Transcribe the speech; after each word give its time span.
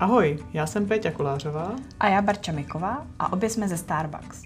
Ahoj, 0.00 0.38
já 0.52 0.66
jsem 0.66 0.86
Péťa 0.86 1.10
Kolářová. 1.10 1.76
A 2.00 2.08
já 2.08 2.22
Barča 2.22 2.52
Miková 2.52 3.06
a 3.18 3.32
obě 3.32 3.50
jsme 3.50 3.68
ze 3.68 3.76
Starbucks. 3.76 4.42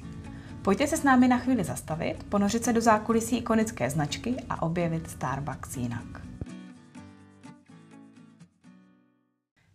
Pojďte 0.62 0.86
se 0.86 0.96
s 0.96 1.02
námi 1.02 1.28
na 1.28 1.38
chvíli 1.38 1.64
zastavit, 1.64 2.24
ponořit 2.28 2.64
se 2.64 2.72
do 2.72 2.80
zákulisí 2.80 3.36
ikonické 3.36 3.90
značky 3.90 4.36
a 4.50 4.62
objevit 4.62 5.10
Starbucks 5.10 5.76
jinak. 5.76 6.02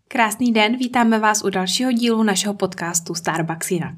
Krásný 0.08 0.52
den, 0.52 0.78
vítáme 0.78 1.20
vás 1.20 1.44
u 1.44 1.50
dalšího 1.50 1.92
dílu 1.92 2.24
našeho 2.24 2.54
podcastu 2.54 3.16
Starbucks 3.16 3.72
jinak. 3.72 3.96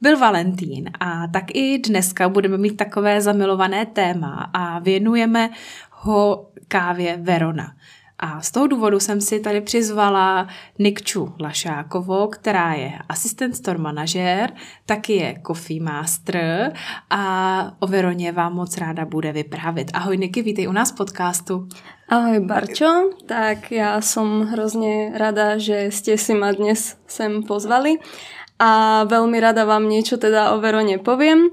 Byl 0.00 0.18
Valentín 0.18 0.90
a 1.00 1.26
tak 1.26 1.44
i 1.54 1.78
dneska 1.78 2.28
budeme 2.28 2.58
mít 2.58 2.76
takové 2.76 3.20
zamilované 3.20 3.86
téma 3.86 4.50
a 4.52 4.78
věnujeme 4.78 5.50
ho 5.90 6.50
kávě 6.68 7.16
Verona. 7.16 7.74
A 8.22 8.40
z 8.40 8.50
toho 8.50 8.66
důvodu 8.66 9.00
jsem 9.00 9.20
si 9.20 9.40
tady 9.40 9.60
přizvala 9.60 10.48
Nikču 10.78 11.34
Lašákovou, 11.40 12.26
která 12.26 12.72
je 12.72 12.92
asistent 13.08 13.56
store 13.56 13.78
manažer, 13.78 14.52
taky 14.86 15.12
je 15.12 15.42
coffee 15.46 15.82
master 15.82 16.72
a 17.10 17.24
o 17.78 17.86
Veroně 17.86 18.32
vám 18.32 18.54
moc 18.54 18.76
ráda 18.78 19.04
bude 19.04 19.32
vyprávět. 19.32 19.90
Ahoj 19.94 20.18
Niky, 20.18 20.42
vítej 20.42 20.68
u 20.68 20.72
nás 20.72 20.92
v 20.92 20.96
podcastu. 20.96 21.68
Ahoj 22.08 22.40
Barčo, 22.40 23.10
tak 23.26 23.72
já 23.72 24.00
jsem 24.00 24.40
hrozně 24.40 25.12
rada, 25.18 25.58
že 25.58 25.82
jste 25.90 26.18
si 26.18 26.34
ma 26.34 26.52
dnes 26.52 26.96
sem 27.06 27.42
pozvali 27.42 27.98
a 28.62 29.02
veľmi 29.10 29.42
rada 29.42 29.66
vám 29.66 29.90
niečo 29.90 30.22
teda 30.22 30.54
o 30.54 30.62
Verone 30.62 31.02
poviem. 31.02 31.50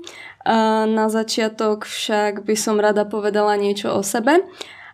Na 0.85 1.09
začiatok 1.09 1.89
však 1.89 2.45
by 2.45 2.53
som 2.53 2.77
rada 2.77 3.09
povedala 3.09 3.57
niečo 3.57 3.89
o 3.89 4.05
sebe. 4.05 4.45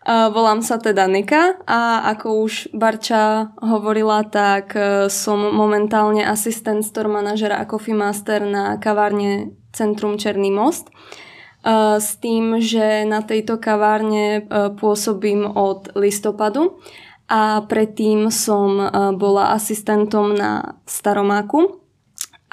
Volám 0.05 0.61
sa 0.61 0.77
teda 0.77 1.09
Nika 1.09 1.57
a 1.65 2.05
ako 2.13 2.45
už 2.45 2.69
Barča 2.77 3.49
hovorila, 3.57 4.21
tak 4.21 4.77
e, 4.77 5.09
som 5.09 5.49
momentálne 5.49 6.21
asistent 6.21 6.85
store 6.85 7.09
manažera 7.09 7.57
a 7.57 7.65
coffee 7.65 7.97
master 7.97 8.45
na 8.45 8.77
kavárne 8.77 9.57
Centrum 9.73 10.21
Černý 10.21 10.53
most. 10.53 10.93
E, 10.93 11.97
s 11.97 12.21
tým, 12.21 12.61
že 12.61 13.01
na 13.09 13.25
tejto 13.25 13.57
kavárne 13.57 14.45
e, 14.45 14.69
pôsobím 14.77 15.49
od 15.49 15.89
listopadu 15.97 16.77
a 17.25 17.65
predtým 17.65 18.29
som 18.29 18.77
bola 19.17 19.57
asistentom 19.57 20.37
na 20.37 20.77
Staromáku. 20.85 21.81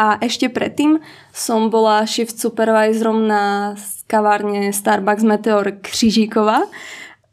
A 0.00 0.16
ešte 0.24 0.48
predtým 0.48 1.04
som 1.36 1.68
bola 1.68 2.08
shift 2.08 2.40
supervisorom 2.40 3.28
na 3.28 3.76
kavárne 4.08 4.72
Starbucks 4.72 5.20
Meteor 5.20 5.84
Křižíková, 5.84 6.64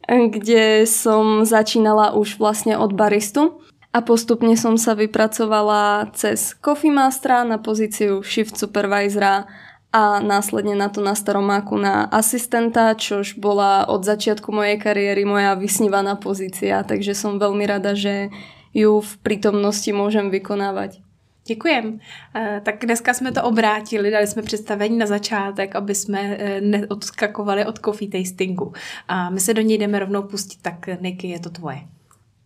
kde 0.09 0.89
som 0.89 1.45
začínala 1.45 2.17
už 2.17 2.41
vlastne 2.41 2.73
od 2.73 2.97
baristu 2.97 3.61
a 3.93 4.01
postupne 4.01 4.57
som 4.57 4.73
sa 4.73 4.97
vypracovala 4.97 6.09
cez 6.17 6.57
Coffee 6.57 6.93
Mastera 6.93 7.45
na 7.45 7.61
pozíciu 7.61 8.25
Shift 8.25 8.57
Supervisora 8.57 9.45
a 9.89 10.21
následne 10.21 10.77
na 10.77 10.89
to 10.89 11.01
na 11.01 11.17
staromáku 11.17 11.77
na 11.77 12.05
asistenta, 12.09 12.93
čož 12.93 13.37
bola 13.41 13.89
od 13.89 14.05
začiatku 14.05 14.53
mojej 14.53 14.77
kariéry 14.77 15.25
moja 15.25 15.57
vysnívaná 15.57 16.13
pozícia, 16.17 16.85
takže 16.85 17.17
som 17.17 17.41
veľmi 17.41 17.65
rada, 17.65 17.97
že 17.97 18.29
ju 18.73 19.01
v 19.01 19.13
prítomnosti 19.25 19.89
môžem 19.89 20.29
vykonávať. 20.29 21.01
Děkujem. 21.49 21.99
Eh, 22.35 22.61
tak 22.65 22.85
dneska 22.85 23.13
jsme 23.13 23.31
to 23.31 23.43
obrátili, 23.43 24.11
dali 24.11 24.27
jsme 24.27 24.41
představení 24.41 24.97
na 24.97 25.05
začátek, 25.05 25.75
aby 25.75 25.95
jsme 25.95 26.19
eh, 26.21 26.61
neodskakovali 26.61 27.65
od 27.65 27.79
coffee 27.79 28.09
tastingu. 28.09 28.73
A 29.07 29.29
my 29.29 29.39
se 29.39 29.53
do 29.53 29.61
něj 29.61 29.77
jdeme 29.77 29.99
rovnou 29.99 30.23
pustit, 30.23 30.61
tak 30.61 31.01
Niky, 31.01 31.27
je 31.27 31.39
to 31.39 31.49
tvoje. 31.49 31.79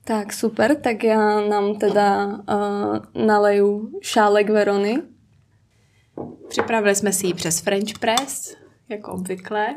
Tak 0.03 0.33
super, 0.33 0.75
tak 0.75 1.03
já 1.03 1.41
nám 1.41 1.75
teda 1.75 2.25
uh, 2.25 3.25
naleju 3.25 3.99
šálek 4.01 4.49
Verony. 4.49 5.01
Připravili 6.49 6.95
jsme 6.95 7.13
si 7.13 7.27
ji 7.27 7.33
přes 7.33 7.59
French 7.59 7.99
press, 7.99 8.55
jako 8.89 9.11
obvykle. 9.11 9.67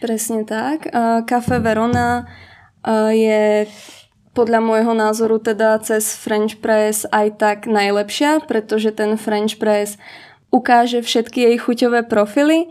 Presne 0.00 0.44
tak. 0.44 0.80
Uh, 0.94 1.24
kafe 1.24 1.58
Verona 1.58 2.26
uh, 2.88 3.08
je 3.08 3.66
podľa 4.38 4.62
môjho 4.62 4.94
názoru 4.94 5.42
teda 5.42 5.82
cez 5.82 6.14
French 6.14 6.62
press 6.62 7.02
aj 7.10 7.42
tak 7.42 7.58
najlepšia, 7.66 8.46
pretože 8.46 8.94
ten 8.94 9.18
French 9.18 9.58
press 9.58 9.98
ukáže 10.54 11.02
všetky 11.02 11.42
jej 11.42 11.56
chuťové 11.58 12.06
profily 12.06 12.70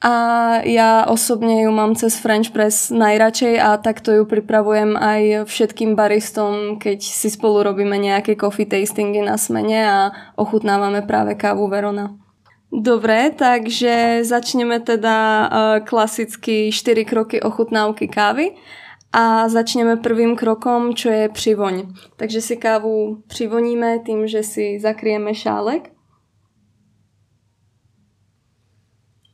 a 0.00 0.16
ja 0.64 1.04
osobne 1.04 1.68
ju 1.68 1.70
mám 1.72 1.92
cez 2.00 2.16
French 2.16 2.48
press 2.48 2.88
najradšej 2.88 3.60
a 3.60 3.76
takto 3.76 4.12
ju 4.16 4.24
pripravujem 4.24 4.96
aj 4.96 5.44
všetkým 5.44 5.92
baristom, 5.92 6.80
keď 6.80 7.04
si 7.04 7.28
spolu 7.28 7.60
robíme 7.60 8.00
nejaké 8.00 8.32
coffee 8.32 8.64
tastingy 8.64 9.20
na 9.20 9.36
smene 9.36 9.80
a 9.84 9.98
ochutnávame 10.40 11.04
práve 11.04 11.36
kávu 11.36 11.68
Verona. 11.68 12.16
Dobre, 12.72 13.36
takže 13.36 14.24
začneme 14.24 14.80
teda 14.80 15.16
uh, 15.16 15.48
klasicky 15.84 16.72
4 16.72 17.08
kroky 17.08 17.36
ochutnávky 17.40 18.08
kávy 18.08 18.56
a 19.16 19.48
začneme 19.48 19.96
prvým 19.96 20.36
krokom, 20.36 20.92
čo 20.92 21.08
je 21.08 21.28
přivoň. 21.28 21.88
Takže 22.16 22.40
si 22.40 22.56
kávu 22.56 23.24
přivoníme 23.26 23.98
tým, 23.98 24.28
že 24.28 24.42
si 24.42 24.76
zakrieme 24.80 25.34
šálek. 25.34 25.90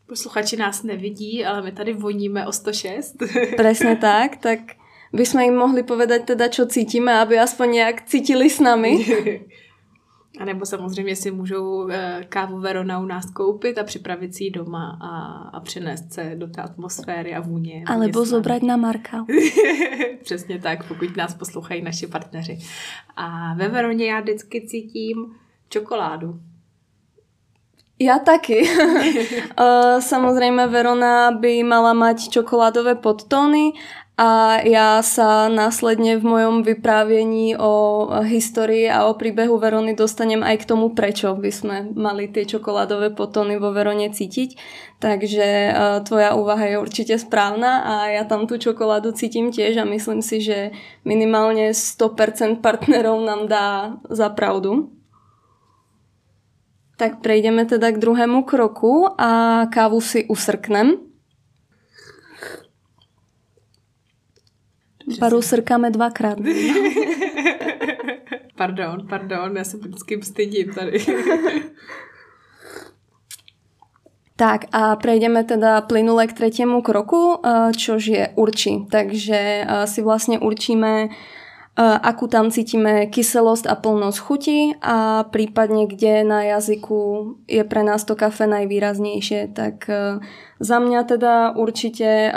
Posluchači 0.07 0.57
nás 0.57 0.83
nevidí, 0.83 1.45
ale 1.45 1.63
my 1.63 1.73
tady 1.73 1.93
voníme 1.93 2.47
o 2.47 2.53
106. 2.53 3.17
Presne 3.57 3.97
tak, 3.97 4.37
tak 4.37 4.79
by 5.13 5.25
sme 5.27 5.51
im 5.51 5.57
mohli 5.57 5.83
povedať 5.83 6.37
teda, 6.37 6.49
čo 6.49 6.71
cítime, 6.71 7.19
aby 7.19 7.41
aspoň 7.41 7.69
nejak 7.69 7.97
cítili 8.07 8.47
s 8.47 8.61
nami. 8.61 9.03
A 10.39 10.45
nebo 10.45 10.67
samozřejmě 10.67 11.17
si 11.17 11.31
můžou 11.31 11.89
eh, 11.89 12.25
kávu 12.29 12.61
Verona 12.61 12.99
u 12.99 13.07
nás 13.07 13.31
koupit 13.31 13.79
a 13.79 13.85
připravit 13.85 14.35
si 14.35 14.45
ji 14.45 14.51
doma 14.51 14.99
a, 15.01 15.09
a 15.49 15.61
přenést 15.61 16.13
se 16.13 16.33
do 16.35 16.47
té 16.47 16.63
atmosféry 16.63 17.35
a 17.35 17.41
vůně. 17.41 17.85
Alebo 17.87 18.25
zobrať 18.25 18.63
na 18.63 18.77
Marka. 18.77 19.27
Přesně 20.23 20.59
tak, 20.59 20.89
pokud 20.89 21.17
nás 21.17 21.35
poslouchají 21.35 21.83
naši 21.83 22.07
partneři. 22.07 22.59
A 23.17 23.55
ve 23.55 23.69
Veroně 23.69 24.11
já 24.11 24.21
vždycky 24.21 24.67
cítím 24.67 25.35
čokoládu. 25.69 26.41
Ja 28.03 28.19
taky. 28.19 28.67
Eh, 29.53 30.01
samozrejme 30.01 30.67
Verona 30.67 31.31
by 31.37 31.63
mala 31.63 31.93
mať 31.93 32.33
čokoládové 32.33 32.95
podtóny 32.95 33.77
a 34.13 34.61
ja 34.61 35.01
sa 35.01 35.49
následne 35.49 36.21
v 36.21 36.25
mojom 36.29 36.57
vyprávení 36.69 37.57
o 37.57 38.05
histórii 38.21 38.85
a 38.85 39.09
o 39.09 39.17
príbehu 39.17 39.57
Verony 39.57 39.97
dostanem 39.97 40.45
aj 40.45 40.63
k 40.63 40.69
tomu, 40.69 40.93
prečo 40.93 41.33
by 41.33 41.49
sme 41.49 41.77
mali 41.97 42.29
tie 42.29 42.45
čokoládové 42.45 43.17
potóny 43.17 43.57
vo 43.57 43.73
Verone 43.73 44.13
cítiť. 44.13 44.61
Takže 45.01 45.49
uh, 45.49 45.73
tvoja 46.05 46.37
úvaha 46.37 46.61
je 46.61 46.77
určite 46.77 47.17
správna 47.17 47.89
a 47.89 47.95
ja 48.13 48.29
tam 48.29 48.45
tú 48.45 48.61
čokoládu 48.61 49.17
cítim 49.17 49.49
tiež 49.49 49.81
a 49.81 49.89
myslím 49.89 50.21
si, 50.21 50.45
že 50.45 50.77
minimálne 51.09 51.73
100% 51.73 52.61
partnerov 52.61 53.17
nám 53.25 53.49
dá 53.49 53.97
za 54.13 54.29
pravdu. 54.29 54.93
Tak 57.01 57.25
prejdeme 57.25 57.65
teda 57.65 57.97
k 57.97 57.99
druhému 57.99 58.45
kroku 58.45 59.09
a 59.17 59.65
kávu 59.73 60.05
si 60.05 60.29
usrknem. 60.29 61.12
Paru 65.19 65.43
srkáme 65.43 65.91
dvakrát. 65.91 66.39
pardon, 68.57 69.07
pardon, 69.09 69.57
já 69.57 69.65
se 69.65 69.77
vždycky 69.77 70.23
stydím 70.23 70.75
tady. 70.75 70.99
Tak 74.37 74.65
a 74.73 74.97
prejdeme 74.97 75.45
teda 75.45 75.81
plynule 75.81 76.27
k 76.27 76.33
tretiemu 76.33 76.83
kroku, 76.83 77.39
eh, 77.39 77.71
čož 77.77 78.03
je 78.07 78.25
urči. 78.35 78.91
Takže 78.91 79.39
eh, 79.39 79.87
si 79.87 80.03
vlastne 80.03 80.43
určíme, 80.43 81.07
eh, 81.07 81.99
akú 82.03 82.27
tam 82.27 82.51
cítime 82.51 83.07
kyselosť 83.07 83.71
a 83.71 83.79
plnosť 83.79 84.19
chuti 84.19 84.61
a 84.83 85.29
prípadne 85.31 85.87
kde 85.87 86.25
na 86.25 86.43
jazyku 86.59 86.99
je 87.47 87.63
pre 87.63 87.87
nás 87.87 88.03
to 88.03 88.19
kafe 88.19 88.51
najvýraznejšie. 88.51 89.55
Tak 89.55 89.87
za 90.59 90.77
mňa 90.83 91.01
teda 91.07 91.55
určite 91.55 92.35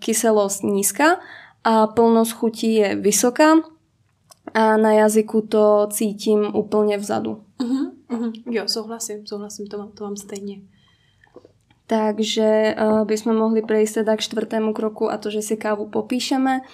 kyselosť 0.00 0.60
nízka 0.64 1.20
a 1.64 1.86
plnosť 1.86 2.32
chutí 2.32 2.74
je 2.74 2.96
vysoká 2.96 3.62
a 4.54 4.76
na 4.76 4.92
jazyku 4.92 5.40
to 5.40 5.86
cítím 5.90 6.56
úplně 6.56 6.98
vzadu. 6.98 7.42
Uh-huh, 7.58 7.90
uh-huh. 8.10 8.32
Jo, 8.50 8.62
souhlasím, 8.66 9.26
souhlasím, 9.26 9.66
to 9.66 9.78
mám, 9.78 9.92
to 9.92 10.04
mám 10.04 10.16
stejně. 10.16 10.56
Takže 11.86 12.72
uh, 12.72 13.04
by 13.04 13.16
sme 13.18 13.36
mohli 13.36 13.60
prejsť 13.60 14.00
teda 14.00 14.16
k 14.16 14.24
štvrtému 14.24 14.72
kroku 14.72 15.12
a 15.12 15.20
to, 15.20 15.28
že 15.28 15.44
si 15.44 15.54
kávu 15.60 15.92
popíšeme. 15.92 16.64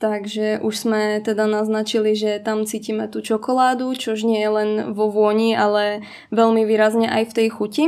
Takže 0.00 0.60
už 0.60 0.74
sme 0.76 1.20
teda 1.24 1.48
naznačili, 1.48 2.16
že 2.16 2.40
tam 2.44 2.68
cítime 2.68 3.08
tú 3.08 3.24
čokoládu, 3.24 3.92
čož 3.96 4.24
nie 4.24 4.40
je 4.40 4.50
len 4.52 4.70
vo 4.92 5.08
vôni, 5.08 5.56
ale 5.56 6.04
veľmi 6.32 6.64
výrazne 6.64 7.08
aj 7.08 7.32
v 7.32 7.36
tej 7.36 7.48
chuti. 7.52 7.84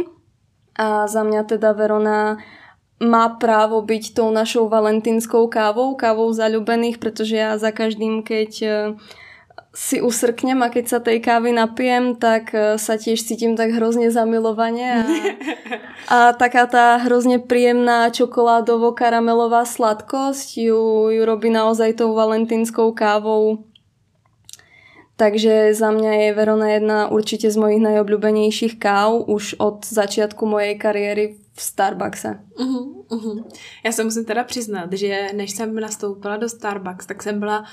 A 0.77 1.09
za 1.09 1.25
mňa 1.25 1.45
teda 1.45 1.77
Verona 1.77 2.41
má 3.03 3.27
právo 3.35 3.83
byť 3.83 4.15
tou 4.15 4.31
našou 4.31 4.71
valentínskou 4.71 5.51
kávou, 5.51 5.99
kávou 5.99 6.31
zalúbených, 6.31 7.03
pretože 7.03 7.35
ja 7.35 7.59
za 7.59 7.75
každým, 7.75 8.23
keď 8.23 8.51
e, 8.63 8.71
si 9.75 9.99
usrknem 9.99 10.63
a 10.63 10.71
keď 10.71 10.85
sa 10.87 10.99
tej 11.03 11.19
kávy 11.19 11.51
napijem, 11.51 12.15
tak 12.15 12.55
e, 12.55 12.79
sa 12.79 12.95
tiež 12.95 13.19
cítim 13.27 13.59
tak 13.59 13.75
hrozne 13.75 14.15
zamilovane 14.15 14.87
a, 14.87 15.01
a 16.15 16.19
taká 16.39 16.71
tá 16.71 17.03
hrozne 17.03 17.43
príjemná 17.43 18.07
čokoládovo-karamelová 18.15 19.67
sladkosť 19.67 20.63
ju, 20.63 21.11
ju 21.11 21.23
robí 21.27 21.51
naozaj 21.51 21.99
tou 21.99 22.15
valentínskou 22.15 22.95
kávou. 22.95 23.67
Takže 25.19 25.75
za 25.75 25.91
mňa 25.91 26.13
je 26.19 26.29
Verona 26.39 26.69
jedna 26.73 26.99
určite 27.11 27.51
z 27.51 27.57
mojich 27.59 27.83
najobľúbenejších 27.83 28.79
káv 28.79 29.27
už 29.27 29.59
od 29.59 29.85
začiatku 29.87 30.47
mojej 30.47 30.79
kariéry 30.79 31.42
v 31.55 31.63
Starbuckse. 31.63 32.41
Uh-huh, 32.57 33.05
uh-huh. 33.09 33.45
Já 33.85 33.93
se 33.93 34.05
musím 34.05 34.25
teda 34.25 34.45
přiznat, 34.45 34.93
že 34.93 35.29
než 35.35 35.51
jsem 35.51 35.75
nastoupila 35.75 36.37
do 36.37 36.49
Starbucks, 36.49 37.07
tak 37.07 37.23
jsem 37.23 37.41
byla 37.41 37.65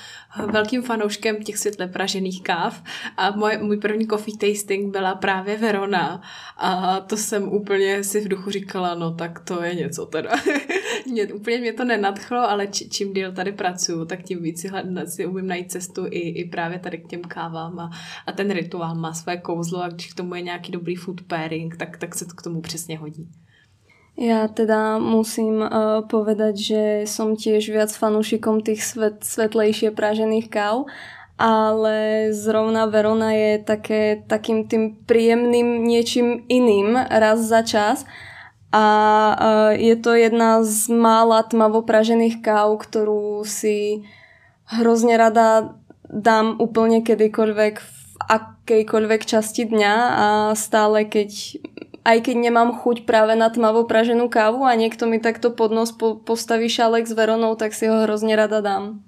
velkým 0.52 0.82
fanouškem 0.82 1.42
těch 1.42 1.58
světle 1.58 1.88
pražených 1.88 2.42
káv 2.42 2.82
a 3.16 3.30
moje, 3.30 3.58
můj 3.58 3.76
první 3.76 4.06
coffee 4.06 4.36
tasting 4.36 4.92
byla 4.92 5.14
právě 5.14 5.56
Verona 5.56 6.22
a 6.56 7.00
to 7.00 7.16
jsem 7.16 7.48
úplně 7.48 8.04
si 8.04 8.20
v 8.20 8.28
duchu 8.28 8.50
říkala, 8.50 8.94
no 8.94 9.14
tak 9.14 9.40
to 9.40 9.62
je 9.62 9.74
něco 9.74 10.06
teda. 10.06 10.30
mě, 11.06 11.26
úplně 11.26 11.58
mě 11.58 11.72
to 11.72 11.84
nenadchlo, 11.84 12.38
ale 12.38 12.66
či, 12.66 12.88
čím 12.88 13.12
díl 13.12 13.32
tady 13.32 13.52
pracuju, 13.52 14.04
tak 14.04 14.22
tím 14.22 14.42
víc 14.42 14.60
si, 14.60 14.68
hled, 14.68 14.86
si 15.08 15.26
umím 15.26 15.46
najít 15.46 15.72
cestu 15.72 16.06
i, 16.06 16.18
i 16.18 16.48
právě 16.48 16.78
tady 16.78 16.98
k 16.98 17.08
těm 17.08 17.20
kávám 17.20 17.78
a, 17.78 17.90
a 18.26 18.32
ten 18.32 18.50
rituál 18.50 18.94
má 18.94 19.12
své 19.12 19.36
kouzlo 19.36 19.82
a 19.82 19.88
když 19.88 20.12
k 20.12 20.16
tomu 20.16 20.34
je 20.34 20.42
nějaký 20.42 20.72
dobrý 20.72 20.96
food 20.96 21.20
pairing, 21.20 21.76
tak, 21.76 21.96
tak 21.96 22.14
se 22.14 22.24
to 22.24 22.34
k 22.34 22.42
tomu 22.42 22.60
přesně 22.60 22.98
hodí. 22.98 23.28
Ja 24.20 24.52
teda 24.52 25.00
musím 25.00 25.64
uh, 25.64 26.04
povedať, 26.04 26.54
že 26.60 26.82
som 27.08 27.40
tiež 27.40 27.72
viac 27.72 27.88
fanúšikom 27.88 28.60
tých 28.60 28.84
svet, 28.84 29.24
svetlejšie 29.24 29.96
pražených 29.96 30.52
káv, 30.52 30.84
ale 31.40 32.28
zrovna 32.36 32.84
Verona 32.84 33.32
je 33.32 33.64
také, 33.64 34.20
takým 34.28 34.68
tým 34.68 34.92
príjemným 35.08 35.88
niečím 35.88 36.44
iným 36.52 37.00
raz 37.00 37.40
za 37.40 37.64
čas. 37.64 38.04
A 38.76 38.84
uh, 38.84 39.72
je 39.72 39.96
to 39.96 40.12
jedna 40.12 40.68
z 40.68 40.92
mála 40.92 41.40
tmavo 41.48 41.80
pražených 41.80 42.44
káv, 42.44 42.76
ktorú 42.76 43.40
si 43.48 44.04
hrozne 44.68 45.16
rada 45.16 45.80
dám 46.12 46.60
úplne 46.60 47.00
kedykoľvek 47.00 47.74
v 47.80 47.92
akejkoľvek 48.20 49.22
časti 49.24 49.64
dňa 49.64 49.94
a 49.96 50.26
stále 50.52 51.08
keď 51.08 51.56
aj 52.04 52.18
keď 52.24 52.36
nemám 52.36 52.72
chuť 52.72 53.04
práve 53.04 53.36
na 53.36 53.52
tmavo 53.52 53.84
praženú 53.84 54.28
kávu 54.32 54.64
a 54.64 54.72
niekto 54.74 55.04
mi 55.04 55.20
takto 55.20 55.52
pod 55.52 55.72
nos 55.72 55.92
po, 55.92 56.16
postaví 56.16 56.68
šálek 56.68 57.06
s 57.06 57.12
Veronou, 57.12 57.54
tak 57.54 57.74
si 57.74 57.86
ho 57.86 58.02
hrozně 58.02 58.36
rada 58.36 58.60
dám. 58.60 59.00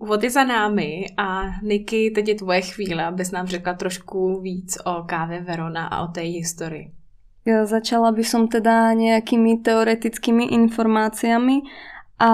Úvod 0.00 0.22
je 0.22 0.30
za 0.30 0.44
námi 0.44 1.06
a 1.16 1.44
Niky, 1.62 2.10
teď 2.10 2.28
je 2.28 2.34
tvoje 2.34 2.60
chvíle, 2.60 3.04
abys 3.04 3.30
nám 3.30 3.46
řekla 3.46 3.74
trošku 3.74 4.40
víc 4.40 4.78
o 4.84 5.02
káve 5.02 5.40
Verona 5.40 5.86
a 5.86 6.04
o 6.04 6.08
té 6.08 6.20
historii. 6.20 6.92
Ja 7.46 7.62
začala 7.62 8.10
by 8.10 8.26
som 8.26 8.50
teda 8.50 8.90
nejakými 8.98 9.62
teoretickými 9.62 10.50
informáciami 10.50 11.62
a 12.16 12.32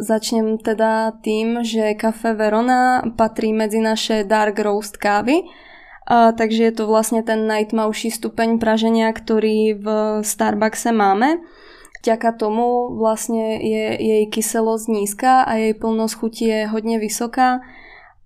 začnem 0.00 0.56
teda 0.56 1.12
tým, 1.20 1.60
že 1.60 1.92
kafe 1.92 2.32
Verona 2.32 3.04
patrí 3.12 3.52
medzi 3.52 3.84
naše 3.84 4.24
dark 4.24 4.56
roast 4.64 4.96
kávy, 4.96 5.44
uh, 5.44 6.32
takže 6.32 6.72
je 6.72 6.72
to 6.72 6.88
vlastne 6.88 7.20
ten 7.20 7.44
najtmavší 7.44 8.08
stupeň 8.08 8.56
praženia, 8.56 9.12
ktorý 9.12 9.76
v 9.76 9.86
Starbuckse 10.24 10.90
máme. 10.90 11.44
Vďaka 12.00 12.32
tomu 12.32 12.96
vlastne 12.96 13.60
je 13.60 13.84
jej 14.00 14.24
kyselosť 14.32 14.86
nízka 14.88 15.44
a 15.44 15.60
jej 15.60 15.76
plnosť 15.76 16.14
chuti 16.16 16.48
je 16.48 16.60
hodne 16.72 16.96
vysoká. 16.96 17.60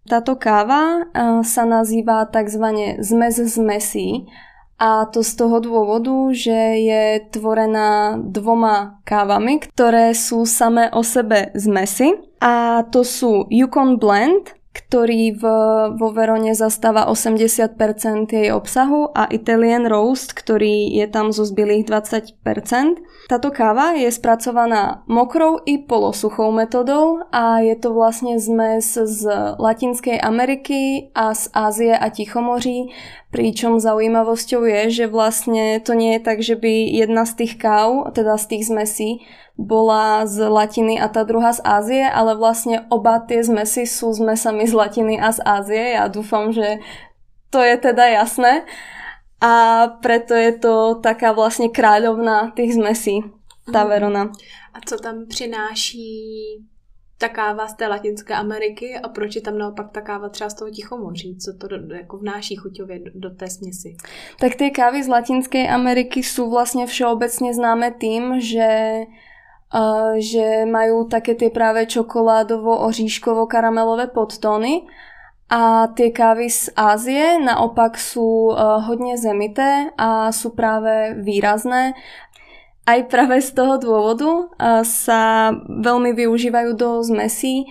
Táto 0.06 0.38
káva 0.38 1.10
sa 1.42 1.66
nazýva 1.66 2.22
tzv. 2.30 2.62
zmez 3.02 3.34
zmesí 3.34 4.30
a 4.78 5.06
to 5.06 5.22
z 5.22 5.32
toho 5.38 5.62
dôvodu, 5.62 6.34
že 6.34 6.82
je 6.82 7.22
tvorená 7.30 8.18
dvoma 8.18 8.98
kávami, 9.06 9.62
ktoré 9.70 10.10
sú 10.12 10.42
samé 10.44 10.90
o 10.90 11.06
sebe 11.06 11.54
zmesy. 11.54 12.18
A 12.42 12.82
to 12.90 13.06
sú 13.06 13.46
Yukon 13.48 14.02
Blend, 14.02 14.52
ktorý 14.94 15.34
v, 15.34 15.44
vo 15.98 16.14
Verone 16.14 16.54
zastáva 16.54 17.10
80% 17.10 18.30
jej 18.30 18.54
obsahu 18.54 19.10
a 19.10 19.26
Italian 19.26 19.90
Roast, 19.90 20.38
ktorý 20.38 20.94
je 20.94 21.10
tam 21.10 21.34
zo 21.34 21.42
zbylých 21.42 21.90
20%. 21.90 23.02
Táto 23.26 23.50
káva 23.50 23.98
je 23.98 24.06
spracovaná 24.14 25.02
mokrou 25.10 25.58
i 25.66 25.82
polosuchou 25.82 26.54
metodou 26.54 27.26
a 27.34 27.58
je 27.58 27.74
to 27.74 27.90
vlastne 27.90 28.38
zmes 28.38 28.94
z 28.94 29.26
Latinskej 29.58 30.22
Ameriky 30.22 31.10
a 31.10 31.34
z 31.34 31.50
Ázie 31.50 31.98
a 31.98 32.06
Tichomoří, 32.14 32.94
pričom 33.34 33.82
zaujímavosťou 33.82 34.62
je, 34.62 35.02
že 35.02 35.04
vlastne 35.10 35.82
to 35.82 35.98
nie 35.98 36.14
je 36.14 36.20
tak, 36.22 36.38
že 36.38 36.54
by 36.54 36.70
jedna 36.86 37.26
z 37.26 37.42
tých 37.42 37.58
káv, 37.58 38.14
teda 38.14 38.38
z 38.38 38.46
tých 38.46 38.70
zmesí, 38.70 39.26
bola 39.54 40.26
z 40.26 40.50
Latiny 40.50 40.98
a 40.98 41.06
tá 41.06 41.22
druhá 41.22 41.54
z 41.54 41.62
Ázie, 41.62 42.02
ale 42.10 42.34
vlastne 42.34 42.90
oba 42.90 43.22
tie 43.22 43.38
zmesy 43.38 43.86
sú 43.86 44.10
zmesami 44.10 44.66
z 44.66 44.74
Latiny 44.84 45.16
a 45.16 45.32
z 45.32 45.40
Ázie. 45.40 45.96
Ja 45.96 46.12
dúfam, 46.12 46.52
že 46.52 46.84
to 47.48 47.64
je 47.64 47.76
teda 47.80 48.04
jasné. 48.20 48.68
A 49.40 49.86
preto 50.00 50.36
je 50.36 50.52
to 50.56 51.00
taká 51.00 51.32
vlastne 51.32 51.72
kráľovna 51.72 52.52
tých 52.52 52.76
zmesí, 52.76 53.24
tá 53.72 53.84
mhm. 53.84 53.88
Verona. 53.88 54.24
A 54.74 54.78
co 54.84 54.96
tam 54.98 55.26
přináší 55.28 56.20
ta 57.18 57.28
káva 57.28 57.68
z 57.68 57.74
té 57.74 57.88
Latinské 57.88 58.34
Ameriky 58.34 58.98
a 58.98 59.08
proč 59.08 59.36
je 59.36 59.42
tam 59.42 59.58
naopak 59.58 59.90
ta 59.92 60.00
káva 60.00 60.28
třeba 60.28 60.50
z 60.50 60.54
toho 60.54 60.70
Tichomoří? 60.70 61.38
Co 61.38 61.52
to 61.60 61.68
do, 61.68 61.94
jako 61.94 62.18
vnáší 62.18 62.56
chuťově 62.56 62.98
do, 62.98 63.10
do 63.14 63.30
té 63.30 63.50
směsi? 63.50 63.96
Tak 64.40 64.58
tie 64.58 64.70
kávy 64.70 65.02
z 65.02 65.08
Latinskej 65.08 65.70
Ameriky 65.70 66.20
sú 66.26 66.50
vlastne 66.50 66.90
všeobecne 66.90 67.54
známe 67.54 67.94
tým, 67.96 68.42
že 68.42 68.68
že 70.22 70.70
majú 70.70 71.10
také 71.10 71.34
tie 71.34 71.50
práve 71.50 71.90
čokoládovo-oříškovo-karamelové 71.90 74.14
podtóny 74.14 74.86
a 75.50 75.90
tie 75.92 76.08
kávy 76.14 76.46
z 76.46 76.70
Ázie 76.78 77.42
naopak 77.42 77.98
sú 77.98 78.54
hodne 78.56 79.18
zemité 79.18 79.90
a 79.98 80.30
sú 80.30 80.54
práve 80.54 81.18
výrazné. 81.18 81.98
Aj 82.86 83.02
práve 83.08 83.40
z 83.42 83.50
toho 83.56 83.78
dôvodu 83.82 84.46
sa 84.86 85.50
veľmi 85.66 86.14
využívajú 86.14 86.76
do 86.78 87.02
zmesí, 87.02 87.66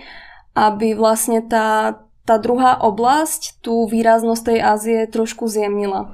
aby 0.54 0.94
vlastne 0.94 1.42
tá, 1.42 1.98
tá 2.28 2.38
druhá 2.38 2.78
oblasť, 2.84 3.58
tú 3.64 3.88
výraznosť 3.90 4.44
tej 4.44 4.62
Ázie 4.62 5.06
trošku 5.08 5.48
zjemnila. 5.48 6.12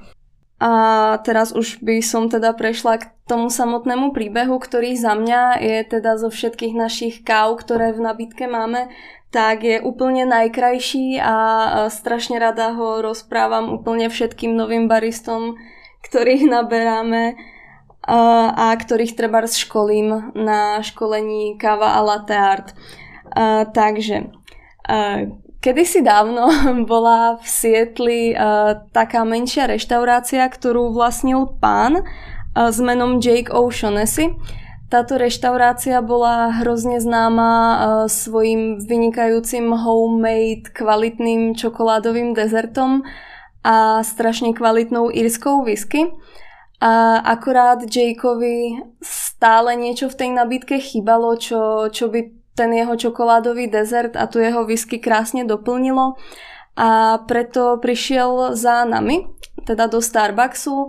A 0.60 1.16
teraz 1.24 1.56
už 1.56 1.80
by 1.80 2.04
som 2.04 2.28
teda 2.28 2.52
prešla 2.52 3.00
k 3.00 3.08
tomu 3.24 3.48
samotnému 3.48 4.12
príbehu, 4.12 4.60
ktorý 4.60 4.92
za 4.92 5.16
mňa 5.16 5.56
je 5.56 5.78
teda 5.88 6.20
zo 6.20 6.28
všetkých 6.28 6.76
našich 6.76 7.14
káv, 7.24 7.56
ktoré 7.64 7.96
v 7.96 8.04
nabídke 8.04 8.44
máme, 8.44 8.92
tak 9.32 9.64
je 9.64 9.80
úplne 9.80 10.28
najkrajší 10.28 11.16
a 11.16 11.36
strašne 11.88 12.36
rada 12.36 12.76
ho 12.76 13.00
rozprávam 13.00 13.72
úplne 13.72 14.12
všetkým 14.12 14.52
novým 14.52 14.84
baristom, 14.84 15.56
ktorých 16.04 16.44
naberáme 16.50 17.40
a, 18.04 18.74
ktorých 18.76 19.16
treba 19.16 19.40
školím 19.46 20.36
na 20.36 20.84
školení 20.84 21.56
káva 21.56 21.96
a 21.96 22.04
latte 22.04 22.36
art. 22.36 22.68
Takže 23.72 24.28
Kedysi 25.60 26.00
dávno 26.00 26.48
bola 26.90 27.36
v 27.36 27.44
Sietli 27.44 28.32
uh, 28.32 28.80
taká 28.96 29.28
menšia 29.28 29.68
reštaurácia, 29.68 30.48
ktorú 30.48 30.96
vlastnil 30.96 31.60
pán 31.60 32.00
uh, 32.00 32.72
s 32.72 32.80
menom 32.80 33.20
Jake 33.20 33.52
O'Shaughnessy. 33.52 34.40
Táto 34.88 35.20
reštaurácia 35.20 36.00
bola 36.00 36.64
hrozne 36.64 36.96
známa 36.98 37.52
uh, 37.52 37.78
svojim 38.08 38.80
vynikajúcim 38.80 39.68
homemade 39.68 40.72
kvalitným 40.72 41.52
čokoládovým 41.52 42.32
dezertom 42.32 43.04
a 43.60 44.00
strašne 44.00 44.56
kvalitnou 44.56 45.12
írskou 45.12 45.68
whisky. 45.68 46.08
A 46.80 47.20
akorát 47.20 47.84
Jakeovi 47.84 48.80
stále 49.04 49.76
niečo 49.76 50.08
v 50.08 50.16
tej 50.24 50.30
nabídke 50.32 50.80
chýbalo, 50.80 51.36
čo, 51.36 51.92
čo 51.92 52.08
by 52.08 52.39
ten 52.60 52.76
jeho 52.76 52.92
čokoládový 52.92 53.72
dezert 53.72 54.20
a 54.20 54.28
tu 54.28 54.36
jeho 54.36 54.68
whisky 54.68 55.00
krásne 55.00 55.48
doplnilo 55.48 56.20
a 56.76 57.20
preto 57.24 57.80
prišiel 57.80 58.52
za 58.52 58.84
nami, 58.84 59.24
teda 59.64 59.88
do 59.88 60.04
Starbucksu, 60.04 60.88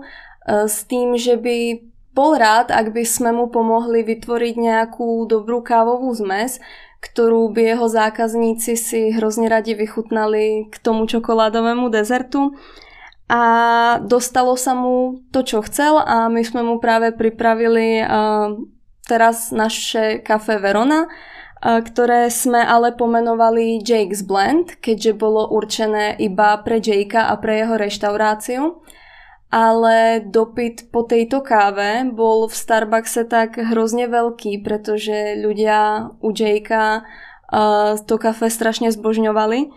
s 0.68 0.84
tým, 0.84 1.16
že 1.16 1.40
by 1.40 1.80
bol 2.12 2.36
rád, 2.36 2.68
ak 2.68 2.92
by 2.92 3.04
sme 3.08 3.32
mu 3.32 3.48
pomohli 3.48 4.04
vytvoriť 4.04 4.54
nejakú 4.56 5.24
dobrú 5.24 5.64
kávovú 5.64 6.12
zmes, 6.12 6.60
ktorú 7.00 7.50
by 7.50 7.76
jeho 7.76 7.86
zákazníci 7.88 8.72
si 8.76 9.10
hrozne 9.16 9.48
radi 9.48 9.72
vychutnali 9.74 10.68
k 10.70 10.76
tomu 10.78 11.08
čokoládovému 11.08 11.88
dezertu. 11.88 12.54
A 13.32 13.42
dostalo 14.04 14.54
sa 14.60 14.76
mu 14.76 15.24
to, 15.32 15.40
čo 15.40 15.64
chcel 15.64 15.98
a 15.98 16.28
my 16.28 16.44
sme 16.44 16.62
mu 16.62 16.76
práve 16.78 17.16
pripravili 17.16 18.04
uh, 18.04 18.60
teraz 19.08 19.50
naše 19.50 20.20
kafe 20.20 20.60
Verona, 20.60 21.08
ktoré 21.62 22.26
sme 22.26 22.58
ale 22.58 22.90
pomenovali 22.90 23.78
Jake's 23.78 24.26
Blend, 24.26 24.82
keďže 24.82 25.14
bolo 25.14 25.46
určené 25.46 26.18
iba 26.18 26.58
pre 26.58 26.82
Jakea 26.82 27.30
a 27.30 27.38
pre 27.38 27.62
jeho 27.62 27.78
reštauráciu. 27.78 28.82
Ale 29.52 30.24
dopyt 30.26 30.90
po 30.90 31.04
tejto 31.04 31.44
káve 31.44 32.08
bol 32.08 32.48
v 32.48 32.54
Starbuckse 32.56 33.28
tak 33.28 33.60
hrozne 33.60 34.08
veľký, 34.08 34.64
pretože 34.64 35.38
ľudia 35.38 36.08
u 36.24 36.32
Jakea 36.32 37.04
uh, 37.04 38.00
to 38.00 38.16
kafe 38.16 38.48
strašne 38.48 38.88
zbožňovali. 38.90 39.70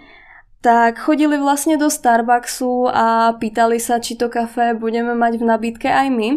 Tak 0.63 0.97
chodili 0.97 1.37
vlastne 1.37 1.77
do 1.77 1.91
Starbucksu 1.91 2.89
a 2.89 3.37
pýtali 3.37 3.77
sa, 3.77 4.01
či 4.01 4.17
to 4.17 4.31
kafe 4.31 4.73
budeme 4.73 5.13
mať 5.13 5.37
v 5.37 5.43
nabídke 5.43 5.91
aj 5.91 6.07
my. 6.09 6.29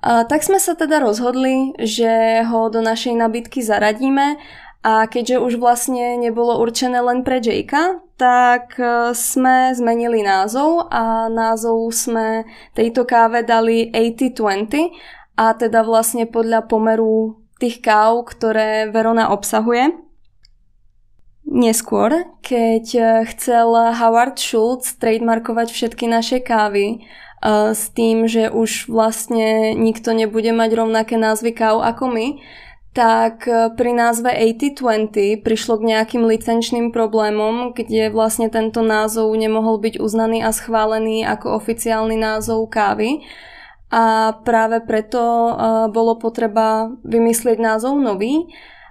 A 0.00 0.24
tak 0.24 0.40
sme 0.40 0.56
sa 0.56 0.72
teda 0.72 1.00
rozhodli, 1.04 1.76
že 1.76 2.40
ho 2.48 2.72
do 2.72 2.80
našej 2.80 3.20
nabídky 3.20 3.60
zaradíme. 3.60 4.40
A 4.80 5.04
keďže 5.04 5.44
už 5.44 5.52
vlastne 5.60 6.16
nebolo 6.16 6.56
určené 6.56 7.04
len 7.04 7.20
pre 7.20 7.36
Jakea, 7.36 8.00
tak 8.16 8.80
e, 8.80 9.12
sme 9.12 9.76
zmenili 9.76 10.24
názov 10.24 10.88
a 10.88 11.28
názov 11.28 11.92
sme 11.92 12.48
tejto 12.72 13.04
káve 13.04 13.44
dali 13.44 13.92
80-20 13.92 14.88
a 15.36 15.52
teda 15.52 15.84
vlastne 15.84 16.24
podľa 16.24 16.64
pomeru 16.64 17.44
tých 17.60 17.84
káv, 17.84 18.24
ktoré 18.24 18.88
Verona 18.88 19.28
obsahuje. 19.36 20.00
Neskôr, 21.44 22.40
keď 22.40 22.86
e, 22.96 23.02
chcel 23.36 23.68
Howard 24.00 24.40
Schultz 24.40 24.96
trademarkovať 24.96 25.76
všetky 25.76 26.08
naše 26.08 26.40
kávy, 26.40 27.04
s 27.40 27.88
tým, 27.96 28.28
že 28.28 28.52
už 28.52 28.92
vlastne 28.92 29.72
nikto 29.72 30.12
nebude 30.12 30.52
mať 30.52 30.70
rovnaké 30.76 31.16
názvy 31.16 31.56
káv 31.56 31.80
ako 31.80 32.12
my, 32.12 32.26
tak 32.90 33.46
e, 33.46 33.70
pri 33.70 33.94
názve 33.94 34.34
8020 34.34 35.46
prišlo 35.46 35.78
k 35.78 35.88
nejakým 35.94 36.26
licenčným 36.26 36.90
problémom, 36.90 37.70
kde 37.70 38.10
vlastne 38.10 38.50
tento 38.50 38.82
názov 38.82 39.30
nemohol 39.38 39.78
byť 39.78 40.02
uznaný 40.02 40.42
a 40.42 40.50
schválený 40.50 41.22
ako 41.22 41.54
oficiálny 41.54 42.18
názov 42.18 42.66
kávy. 42.66 43.22
A 43.94 44.34
práve 44.42 44.82
preto 44.82 45.22
e, 45.22 45.52
bolo 45.94 46.18
potreba 46.18 46.90
vymyslieť 47.06 47.58
názov 47.62 47.94
nový. 47.94 48.50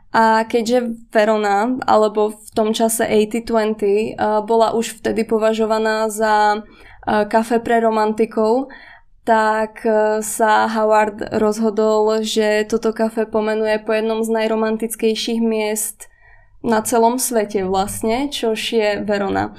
A 0.09 0.41
keďže 0.47 1.05
Verona, 1.13 1.77
alebo 1.85 2.33
v 2.33 2.49
tom 2.55 2.71
čase 2.71 3.03
8020, 3.03 4.15
e, 4.15 4.41
bola 4.47 4.71
už 4.79 5.03
vtedy 5.03 5.27
považovaná 5.27 6.07
za 6.07 6.63
kafe 7.29 7.57
pre 7.59 7.81
romantikov, 7.81 8.69
tak 9.25 9.85
e, 9.85 10.21
sa 10.25 10.65
Howard 10.65 11.37
rozhodol, 11.37 12.25
že 12.25 12.65
toto 12.65 12.93
kafe 12.93 13.29
pomenuje 13.29 13.81
po 13.85 13.93
jednom 13.93 14.25
z 14.25 14.29
najromantickejších 14.33 15.41
miest 15.41 16.09
na 16.65 16.81
celom 16.83 17.21
svete 17.21 17.63
vlastne, 17.63 18.27
čož 18.27 18.59
je 18.73 18.89
Verona. 19.05 19.55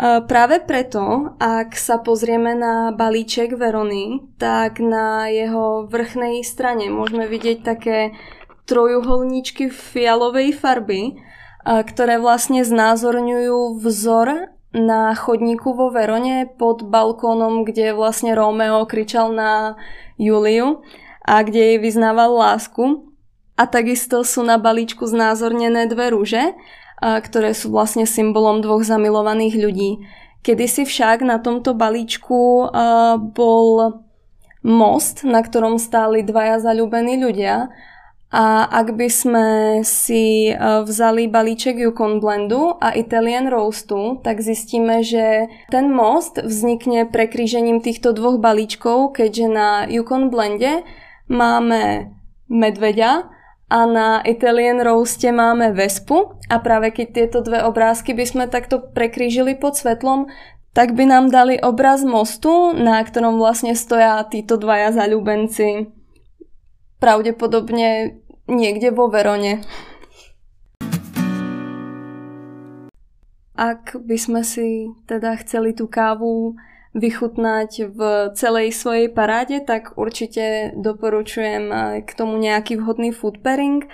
Práve 0.00 0.64
preto, 0.64 1.36
ak 1.36 1.76
sa 1.76 2.00
pozrieme 2.00 2.56
na 2.56 2.88
balíček 2.88 3.52
Verony, 3.52 4.24
tak 4.40 4.80
na 4.80 5.28
jeho 5.28 5.84
vrchnej 5.92 6.40
strane 6.40 6.88
môžeme 6.88 7.28
vidieť 7.28 7.60
také 7.60 8.16
trojuholníčky 8.64 9.68
fialovej 9.68 10.56
farby, 10.56 11.20
ktoré 11.68 12.16
vlastne 12.16 12.64
znázorňujú 12.64 13.76
vzor 13.84 14.56
na 14.70 15.14
chodníku 15.18 15.74
vo 15.74 15.90
Verone 15.90 16.46
pod 16.46 16.86
balkónom, 16.86 17.66
kde 17.66 17.90
vlastne 17.90 18.38
Romeo 18.38 18.86
kričal 18.86 19.34
na 19.34 19.74
Juliu 20.14 20.86
a 21.26 21.42
kde 21.42 21.74
jej 21.74 21.78
vyznával 21.82 22.30
lásku. 22.38 23.10
A 23.58 23.66
takisto 23.68 24.24
sú 24.24 24.46
na 24.46 24.56
balíčku 24.56 25.04
znázornené 25.04 25.84
dve 25.90 26.14
rúže, 26.14 26.54
ktoré 27.00 27.52
sú 27.52 27.74
vlastne 27.74 28.08
symbolom 28.08 28.64
dvoch 28.64 28.86
zamilovaných 28.86 29.54
ľudí. 29.58 29.90
Kedysi 30.40 30.88
však 30.88 31.20
na 31.20 31.36
tomto 31.42 31.76
balíčku 31.76 32.72
bol 33.36 33.68
most, 34.64 35.24
na 35.24 35.44
ktorom 35.44 35.76
stáli 35.76 36.24
dvaja 36.24 36.60
zalúbení 36.60 37.20
ľudia 37.20 37.68
a 38.30 38.62
ak 38.62 38.94
by 38.94 39.10
sme 39.10 39.46
si 39.82 40.54
e, 40.54 40.54
vzali 40.86 41.26
balíček 41.26 41.74
Yukon 41.74 42.22
Blendu 42.22 42.78
a 42.78 42.94
Italian 42.94 43.50
Roastu, 43.50 44.22
tak 44.22 44.38
zistíme, 44.38 45.02
že 45.02 45.50
ten 45.66 45.90
most 45.90 46.38
vznikne 46.38 47.10
prekrížením 47.10 47.82
týchto 47.82 48.14
dvoch 48.14 48.38
balíčkov, 48.38 49.18
keďže 49.18 49.46
na 49.50 49.68
Yukon 49.90 50.30
Blende 50.30 50.86
máme 51.26 52.14
medveďa 52.46 53.26
a 53.66 53.78
na 53.90 54.22
Italian 54.22 54.78
Roaste 54.78 55.34
máme 55.34 55.74
vespu. 55.74 56.38
A 56.46 56.62
práve 56.62 56.94
keď 56.94 57.06
tieto 57.10 57.38
dve 57.42 57.66
obrázky 57.66 58.14
by 58.14 58.30
sme 58.30 58.44
takto 58.46 58.78
prekrížili 58.78 59.58
pod 59.58 59.74
svetlom, 59.74 60.30
tak 60.70 60.94
by 60.94 61.02
nám 61.02 61.34
dali 61.34 61.58
obraz 61.58 62.06
mostu, 62.06 62.70
na 62.78 63.02
ktorom 63.02 63.42
vlastne 63.42 63.74
stoja 63.74 64.22
títo 64.22 64.54
dvaja 64.54 64.94
zalúbenci 64.94 65.98
pravdepodobne 67.00 68.20
niekde 68.46 68.92
vo 68.92 69.08
Verone. 69.08 69.64
Ak 73.56 73.92
by 73.96 74.16
sme 74.16 74.40
si 74.44 74.88
teda 75.04 75.36
chceli 75.44 75.76
tú 75.76 75.88
kávu 75.88 76.56
vychutnať 76.96 77.70
v 77.92 78.00
celej 78.34 78.72
svojej 78.74 79.08
paráde, 79.12 79.62
tak 79.62 79.94
určite 79.94 80.74
doporučujem 80.74 81.68
k 82.02 82.10
tomu 82.16 82.40
nejaký 82.40 82.80
vhodný 82.80 83.12
food 83.12 83.40
pairing. 83.44 83.84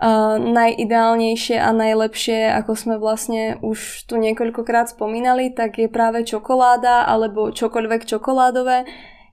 Uh, 0.00 0.40
najideálnejšie 0.40 1.60
a 1.60 1.76
najlepšie, 1.76 2.48
ako 2.56 2.72
sme 2.72 2.96
vlastne 2.96 3.60
už 3.60 4.08
tu 4.08 4.16
niekoľkokrát 4.16 4.88
spomínali, 4.88 5.52
tak 5.52 5.76
je 5.76 5.92
práve 5.92 6.24
čokoláda 6.24 7.04
alebo 7.04 7.52
čokoľvek 7.52 8.08
čokoládové. 8.08 8.88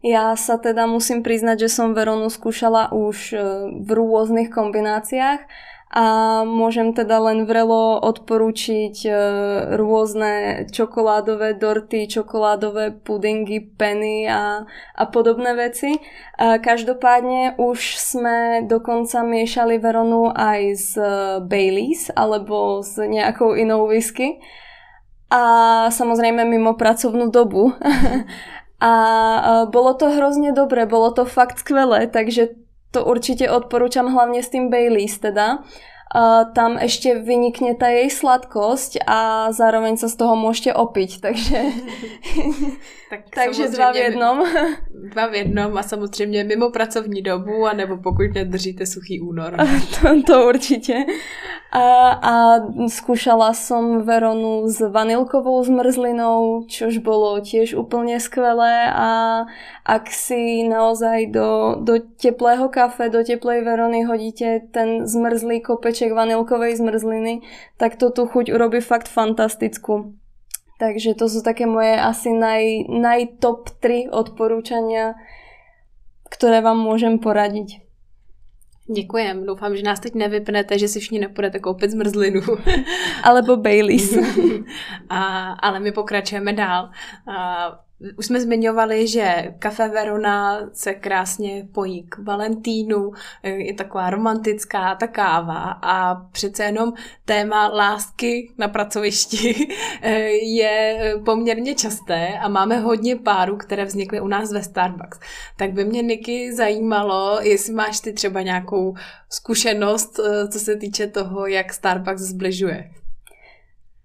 Ja 0.06 0.38
sa 0.38 0.62
teda 0.62 0.86
musím 0.86 1.26
priznať, 1.26 1.66
že 1.66 1.70
som 1.74 1.98
Veronu 1.98 2.30
skúšala 2.30 2.94
už 2.94 3.18
e, 3.34 3.38
v 3.82 3.90
rôznych 3.90 4.54
kombináciách 4.54 5.42
a 5.88 6.06
môžem 6.44 6.92
teda 6.92 7.18
len 7.18 7.50
vrelo 7.50 7.98
odporúčiť 8.06 8.96
e, 9.08 9.12
rôzne 9.74 10.66
čokoládové 10.70 11.58
dorty, 11.58 12.06
čokoládové 12.06 12.94
pudingy, 13.02 13.58
peny 13.74 14.30
a, 14.30 14.70
a 14.94 15.04
podobné 15.10 15.58
veci. 15.58 15.98
Každopádne 16.38 17.58
už 17.58 17.98
sme 17.98 18.70
dokonca 18.70 19.26
miešali 19.26 19.82
Veronu 19.82 20.30
aj 20.30 20.62
s 20.78 20.94
e, 20.94 21.42
Baileys 21.42 22.14
alebo 22.14 22.86
s 22.86 23.02
nejakou 23.02 23.58
inou 23.58 23.90
whisky 23.90 24.38
a 25.28 25.44
samozrejme 25.92 26.48
mimo 26.48 26.80
pracovnú 26.80 27.28
dobu. 27.28 27.76
A 28.78 29.66
bolo 29.74 29.94
to 29.98 30.10
hrozne 30.14 30.54
dobre, 30.54 30.86
bolo 30.86 31.10
to 31.10 31.26
fakt 31.26 31.58
skvelé, 31.60 32.06
takže 32.08 32.54
to 32.94 33.06
určite 33.06 33.50
odporúčam 33.50 34.06
hlavne 34.14 34.44
s 34.44 34.54
tým 34.54 34.70
Baileys 34.70 35.18
teda. 35.18 35.66
Uh, 36.08 36.48
tam 36.56 36.80
ešte 36.80 37.20
vynikne 37.20 37.76
tá 37.76 37.92
jej 37.92 38.08
sladkosť 38.08 39.04
a 39.04 39.52
zároveň 39.52 40.00
sa 40.00 40.08
z 40.08 40.16
toho 40.16 40.40
môžete 40.40 40.72
opiť, 40.72 41.20
takže, 41.20 41.60
tak 43.12 43.28
takže 43.28 43.76
dva 43.76 43.92
v 43.92 43.98
jednom. 44.08 44.40
Dva 45.12 45.28
v 45.28 45.36
jednom 45.36 45.78
a 45.78 45.84
samozřejmě 45.84 46.44
mimo 46.44 46.72
pracovní 46.72 47.22
dobu, 47.22 47.66
anebo 47.66 47.98
pokud 47.98 48.34
nedržíte 48.34 48.86
suchý 48.86 49.22
únor. 49.22 49.58
to, 50.02 50.24
to 50.24 50.48
určite. 50.48 50.94
A, 51.68 51.84
a 52.16 52.34
skúšala 52.88 53.52
som 53.52 54.08
Veronu 54.08 54.72
s 54.72 54.80
vanilkovou 54.80 55.60
zmrzlinou, 55.68 56.64
čož 56.64 57.04
bolo 57.04 57.44
tiež 57.44 57.76
úplne 57.76 58.24
skvelé 58.24 58.88
a 58.88 59.44
ak 59.84 60.08
si 60.08 60.64
naozaj 60.64 61.28
do, 61.28 61.76
do 61.84 62.00
teplého 62.00 62.72
kafe, 62.72 63.12
do 63.12 63.20
teplej 63.20 63.68
Verony 63.68 64.08
hodíte 64.08 64.64
ten 64.72 65.04
zmrzlý 65.04 65.60
kopeček 65.60 66.16
vanilkovej 66.16 66.80
zmrzliny, 66.80 67.44
tak 67.76 68.00
to 68.00 68.16
tú 68.16 68.32
chuť 68.32 68.48
urobí 68.48 68.80
fakt 68.80 69.12
fantastickú. 69.12 70.16
Takže 70.80 71.20
to 71.20 71.28
sú 71.28 71.44
také 71.44 71.68
moje 71.68 72.00
asi 72.00 72.32
naj, 72.32 72.88
naj 72.88 73.42
top 73.44 73.76
3 73.84 74.08
odporúčania, 74.08 75.20
ktoré 76.32 76.64
vám 76.64 76.80
môžem 76.80 77.20
poradiť. 77.20 77.87
Děkujem. 78.96 79.46
Doufám, 79.46 79.76
že 79.76 79.84
nás 79.84 80.00
teď 80.00 80.16
nevypnete, 80.16 80.80
že 80.80 80.88
si 80.88 81.00
všichni 81.00 81.20
nepůjdete 81.20 81.60
koupit 81.60 81.92
zmrzlinu. 81.92 82.42
Alebo 83.24 83.58
Baileys. 83.58 84.18
a, 85.10 85.52
ale 85.52 85.80
my 85.80 85.92
pokračujeme 85.92 86.54
dál. 86.54 86.90
A, 87.28 87.80
už 88.18 88.26
jsme 88.26 88.42
zmiňovali, 88.42 89.08
že 89.08 89.54
kafe 89.60 89.90
Verona 89.90 90.70
se 90.74 90.94
krásně 90.94 91.68
pojí 91.72 92.04
k 92.04 92.18
Valentínu, 92.18 93.12
je 93.44 93.74
taková 93.74 94.10
romantická 94.10 94.96
ta 94.96 95.08
káva 95.08 95.80
a 95.82 96.16
přece 96.16 96.64
jenom 96.64 96.94
téma 97.26 97.68
lásky 97.68 98.54
na 98.58 98.68
pracovišti 98.68 99.68
je 100.42 100.98
poměrně 101.26 101.76
časté 101.76 102.40
a 102.40 102.48
máme 102.48 102.80
hodně 102.80 103.16
párů, 103.16 103.58
které 103.58 103.86
vznikly 103.86 104.22
u 104.22 104.28
nás 104.28 104.52
ve 104.52 104.64
Starbucks. 104.64 105.20
Tak 105.58 105.72
by 105.72 105.86
mě, 105.86 106.02
Niky, 106.02 106.54
zajímalo, 106.54 107.40
jestli 107.42 107.74
máš 107.74 108.00
ty 108.00 108.14
třeba 108.14 108.42
nějakou 108.42 108.96
zkušenost, 109.30 110.20
eh, 110.20 110.48
co 110.48 110.60
se 110.60 110.76
týče 110.76 111.08
toho, 111.08 111.48
jak 111.48 111.74
Starbucks 111.74 112.22
zbližuje. 112.22 112.92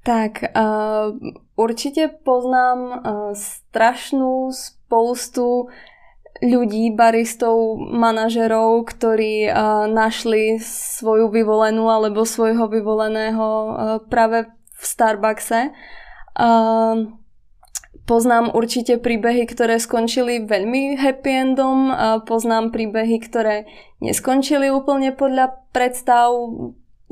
Tak 0.02 0.50
uh, 0.50 1.14
určite 1.54 2.11
poznám 2.11 2.78
uh, 2.82 2.94
strašnú 3.38 4.50
spoustu 4.50 5.71
ľudí, 6.42 6.90
baristov, 6.90 7.78
manažerov, 7.78 8.82
ktorí 8.90 9.47
uh, 9.47 9.87
našli 9.87 10.59
svoju 10.59 11.30
vyvolenú 11.30 11.87
alebo 11.87 12.26
svojho 12.26 12.66
vyvoleného 12.66 13.47
uh, 13.47 13.71
práve 14.11 14.50
v 14.50 14.82
Starbuckse. 14.82 15.71
Uh, 16.35 17.14
poznám 18.02 18.50
určite 18.59 18.99
príbehy, 18.99 19.47
ktoré 19.47 19.78
skončili 19.78 20.42
veľmi 20.42 20.99
happy 20.99 21.30
endom, 21.30 21.94
uh, 21.94 22.18
poznám 22.26 22.75
príbehy, 22.75 23.23
ktoré 23.23 23.71
neskončili 24.02 24.66
úplne 24.66 25.14
podľa 25.14 25.62
predstav, 25.71 26.35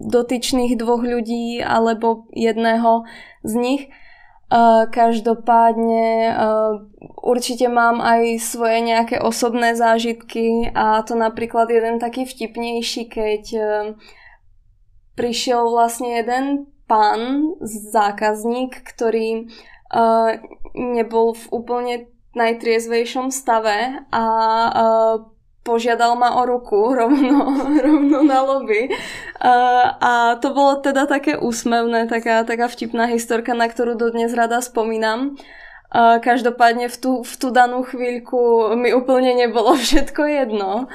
dotyčných 0.01 0.81
dvoch 0.81 1.05
ľudí 1.05 1.61
alebo 1.61 2.25
jedného 2.33 3.05
z 3.45 3.53
nich. 3.55 3.83
Každopádne 4.91 6.35
určite 7.23 7.71
mám 7.71 8.03
aj 8.03 8.43
svoje 8.43 8.83
nejaké 8.83 9.23
osobné 9.23 9.79
zážitky 9.79 10.75
a 10.75 11.05
to 11.07 11.15
napríklad 11.15 11.71
jeden 11.71 12.03
taký 12.03 12.27
vtipnejší, 12.27 13.07
keď 13.07 13.43
prišiel 15.15 15.71
vlastne 15.71 16.19
jeden 16.19 16.67
pán, 16.91 17.55
zákazník, 17.63 18.83
ktorý 18.83 19.47
nebol 20.75 21.39
v 21.39 21.45
úplne 21.55 21.95
najtriezvejšom 22.35 23.31
stave 23.31 24.03
a 24.11 24.25
požiadal 25.63 26.17
ma 26.17 26.41
o 26.41 26.43
ruku 26.47 26.91
rovno, 26.99 27.55
rovno 27.81 28.19
na 28.25 28.39
lobby. 28.43 28.89
A, 29.41 30.37
to 30.41 30.53
bolo 30.53 30.81
teda 30.81 31.07
také 31.07 31.37
úsmevné, 31.37 32.09
taká, 32.09 32.45
taká 32.45 32.69
vtipná 32.69 33.09
historka, 33.09 33.57
na 33.57 33.69
ktorú 33.69 33.97
dodnes 33.97 34.33
rada 34.37 34.61
spomínam. 34.61 35.37
A 35.91 36.23
každopádne 36.23 36.87
v 36.87 36.97
tú, 36.97 37.13
v 37.27 37.35
tú 37.35 37.51
danú 37.51 37.83
chvíľku 37.83 38.73
mi 38.79 38.95
úplne 38.95 39.35
nebolo 39.35 39.75
všetko 39.85 40.23
jedno. 40.27 40.87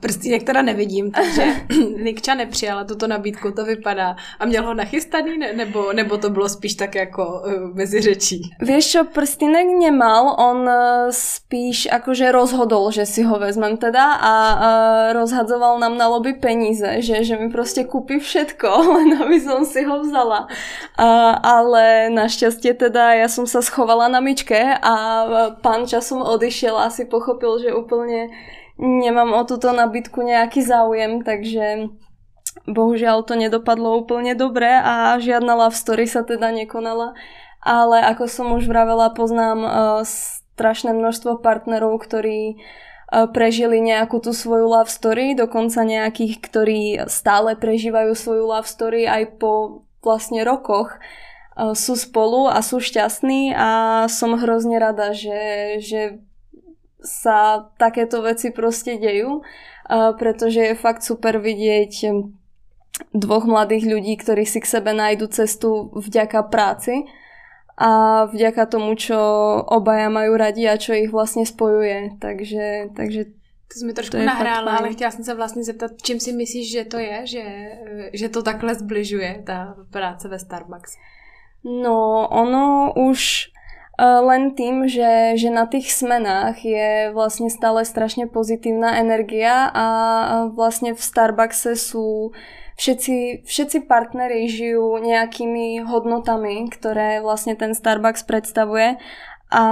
Prstínek 0.00 0.42
teda 0.42 0.62
nevidím, 0.62 1.10
takže 1.10 1.44
Nikča 2.02 2.34
nepřijala 2.34 2.84
tuto 2.84 3.06
nabídku, 3.06 3.50
to 3.50 3.64
vypadá. 3.64 4.16
A 4.38 4.46
měl 4.46 4.62
ho 4.64 4.74
nachystaný, 4.74 5.38
ne, 5.38 5.52
nebo, 5.52 5.92
nebo 5.92 6.18
to 6.18 6.30
bylo 6.30 6.48
spíš 6.48 6.74
tak 6.74 6.94
jako 6.94 7.42
uh, 7.46 7.74
mezi 7.74 8.00
řečí? 8.00 8.42
Vieš 8.60 8.90
čo, 8.90 9.04
prstínek 9.04 9.66
nemal, 9.80 10.36
on 10.38 10.68
uh, 10.68 11.08
spíš 11.10 11.88
akože 11.92 12.32
rozhodol, 12.32 12.92
že 12.92 13.08
si 13.08 13.22
ho 13.24 13.38
vezmem 13.40 13.76
teda 13.76 14.20
a 14.20 14.32
uh, 14.52 14.60
rozhadzoval 15.16 15.80
nám 15.80 15.96
na 15.96 16.08
lobby 16.08 16.36
peníze, 16.36 17.00
že, 17.00 17.24
že 17.24 17.36
mi 17.40 17.48
proste 17.48 17.88
kúpi 17.88 18.20
všetko, 18.20 18.68
len 19.00 19.16
aby 19.16 19.40
som 19.40 19.64
si 19.64 19.80
ho 19.80 20.04
vzala. 20.04 20.44
Uh, 21.00 21.40
ale 21.40 22.12
našťastie 22.12 22.76
teda 22.76 23.16
ja 23.16 23.32
som 23.32 23.48
sa 23.48 23.64
schovala 23.64 24.12
na 24.12 24.20
myčke 24.20 24.76
a 24.76 24.94
pán 25.64 25.88
časom 25.88 26.20
odišiel 26.20 26.76
a 26.76 26.92
si 26.92 27.08
pochopil, 27.08 27.64
že 27.64 27.72
úplne 27.72 28.28
nemám 28.78 29.34
o 29.34 29.42
túto 29.46 29.70
nabytku 29.70 30.22
nejaký 30.22 30.62
záujem, 30.62 31.22
takže 31.22 31.90
bohužiaľ 32.66 33.26
to 33.26 33.34
nedopadlo 33.34 33.98
úplne 33.98 34.34
dobre 34.38 34.70
a 34.70 35.18
žiadna 35.18 35.54
love 35.54 35.76
story 35.76 36.06
sa 36.06 36.22
teda 36.22 36.54
nekonala. 36.54 37.14
Ale 37.64 38.04
ako 38.04 38.24
som 38.28 38.46
už 38.52 38.68
vravela, 38.68 39.08
poznám 39.08 39.58
uh, 39.64 39.70
strašné 40.04 40.92
množstvo 40.92 41.40
partnerov, 41.40 41.96
ktorí 42.04 42.60
uh, 42.60 43.24
prežili 43.32 43.80
nejakú 43.80 44.20
tú 44.20 44.36
svoju 44.36 44.68
love 44.68 44.92
story, 44.92 45.32
dokonca 45.32 45.80
nejakých, 45.80 46.34
ktorí 46.44 46.80
stále 47.08 47.56
prežívajú 47.56 48.12
svoju 48.12 48.44
love 48.44 48.68
story 48.68 49.08
aj 49.08 49.40
po 49.40 49.84
vlastne 50.04 50.44
rokoch 50.44 51.00
uh, 51.56 51.72
sú 51.72 51.96
spolu 51.96 52.52
a 52.52 52.60
sú 52.60 52.84
šťastní 52.84 53.56
a 53.56 54.04
som 54.12 54.36
hrozne 54.36 54.76
rada, 54.76 55.16
že, 55.16 55.80
že 55.80 56.20
sa 57.04 57.68
takéto 57.78 58.24
veci 58.24 58.50
proste 58.50 58.96
dejú, 58.96 59.44
pretože 60.18 60.60
je 60.60 60.74
fakt 60.74 61.04
super 61.04 61.36
vidieť 61.36 61.92
dvoch 63.12 63.44
mladých 63.44 63.84
ľudí, 63.84 64.16
ktorí 64.16 64.48
si 64.48 64.64
k 64.64 64.70
sebe 64.70 64.96
nájdu 64.96 65.26
cestu 65.28 65.92
vďaka 65.92 66.48
práci 66.48 67.04
a 67.74 68.24
vďaka 68.30 68.70
tomu, 68.70 68.94
čo 68.94 69.18
obaja 69.66 70.08
majú 70.08 70.38
radi 70.38 70.64
a 70.70 70.78
čo 70.78 70.94
ich 70.94 71.10
vlastne 71.10 71.42
spojuje. 71.42 72.16
Takže, 72.22 72.94
takže 72.96 73.24
to 73.68 73.74
jsi 73.74 73.84
mi 73.86 73.92
trošku 73.92 74.16
to 74.16 74.22
nahrála, 74.22 74.76
ale 74.76 74.92
chtěla 74.92 75.10
jsem 75.10 75.24
se 75.24 75.34
vlastně 75.34 75.64
zeptat, 75.64 75.90
čím 76.02 76.20
si 76.20 76.32
myslíš, 76.32 76.70
že 76.72 76.84
to 76.84 76.98
je, 76.98 77.26
že, 77.26 77.44
že 78.12 78.28
to 78.28 78.42
takhle 78.42 78.74
zbližuje, 78.74 79.42
ta 79.46 79.74
práce 79.90 80.28
ve 80.28 80.38
Starbucks? 80.38 80.96
No, 81.64 82.28
ono 82.28 82.92
už 82.96 83.50
len 84.00 84.58
tým, 84.58 84.90
že, 84.90 85.38
že 85.38 85.54
na 85.54 85.70
tých 85.70 85.94
smenách 85.94 86.66
je 86.66 87.14
vlastne 87.14 87.46
stále 87.46 87.86
strašne 87.86 88.26
pozitívna 88.26 88.98
energia 88.98 89.70
a 89.70 89.86
vlastne 90.50 90.98
v 90.98 91.00
Starbuckse 91.02 91.78
sú 91.78 92.34
všetci, 92.74 93.46
všetci 93.46 93.78
partneri 93.86 94.50
žijú 94.50 94.98
nejakými 94.98 95.86
hodnotami, 95.86 96.66
ktoré 96.74 97.22
vlastne 97.22 97.54
ten 97.54 97.70
Starbucks 97.70 98.26
predstavuje. 98.26 98.98
A, 99.54 99.62
a 99.62 99.66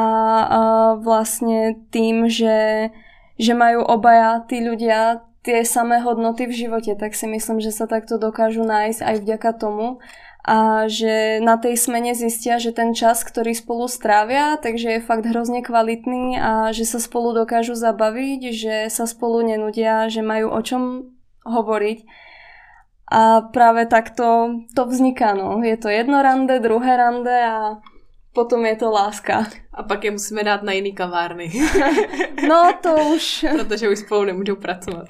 vlastne 1.02 1.82
tým, 1.90 2.30
že, 2.30 2.94
že 3.42 3.52
majú 3.58 3.82
obaja 3.82 4.46
tí 4.46 4.62
ľudia 4.62 5.26
tie 5.42 5.66
samé 5.66 5.98
hodnoty 5.98 6.46
v 6.46 6.54
živote, 6.54 6.94
tak 6.94 7.18
si 7.18 7.26
myslím, 7.26 7.58
že 7.58 7.74
sa 7.74 7.90
takto 7.90 8.14
dokážu 8.14 8.62
nájsť 8.62 9.02
aj 9.02 9.16
vďaka 9.26 9.50
tomu 9.58 9.98
a 10.42 10.90
že 10.90 11.38
na 11.38 11.54
tej 11.54 11.78
smene 11.78 12.18
zistia, 12.18 12.58
že 12.58 12.74
ten 12.74 12.98
čas, 12.98 13.22
ktorý 13.22 13.54
spolu 13.54 13.86
strávia, 13.86 14.58
takže 14.58 14.98
je 14.98 15.06
fakt 15.06 15.22
hrozne 15.22 15.62
kvalitný 15.62 16.34
a 16.34 16.74
že 16.74 16.82
sa 16.82 16.98
spolu 16.98 17.30
dokážu 17.30 17.78
zabaviť, 17.78 18.40
že 18.50 18.74
sa 18.90 19.06
spolu 19.06 19.46
nenudia, 19.46 20.10
že 20.10 20.18
majú 20.18 20.50
o 20.50 20.60
čom 20.66 20.82
hovoriť. 21.46 21.98
A 23.12 23.44
práve 23.54 23.86
takto 23.86 24.56
to 24.74 24.82
vzniká, 24.88 25.38
no. 25.38 25.62
Je 25.62 25.78
to 25.78 25.86
jedno 25.86 26.18
rande, 26.24 26.58
druhé 26.58 26.96
rande 26.96 27.36
a 27.44 27.78
potom 28.34 28.66
je 28.66 28.76
to 28.76 28.90
láska. 28.90 29.46
A 29.72 29.82
pak 29.82 30.04
je 30.04 30.10
musíme 30.10 30.44
dát 30.44 30.62
na 30.62 30.72
jiný 30.72 30.92
kavárny. 30.92 31.52
No 32.48 32.72
to 32.82 33.14
už... 33.14 33.44
Protože 33.52 33.88
už 33.88 33.98
spolu 33.98 34.24
nemůžou 34.24 34.56
pracovat. 34.56 35.06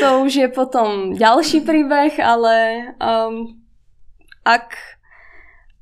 To 0.00 0.20
už 0.22 0.34
je 0.34 0.48
potom 0.48 1.12
ďalší 1.12 1.60
príbeh, 1.60 2.20
ale 2.20 2.78
um, 3.02 3.57
ak, 4.48 4.72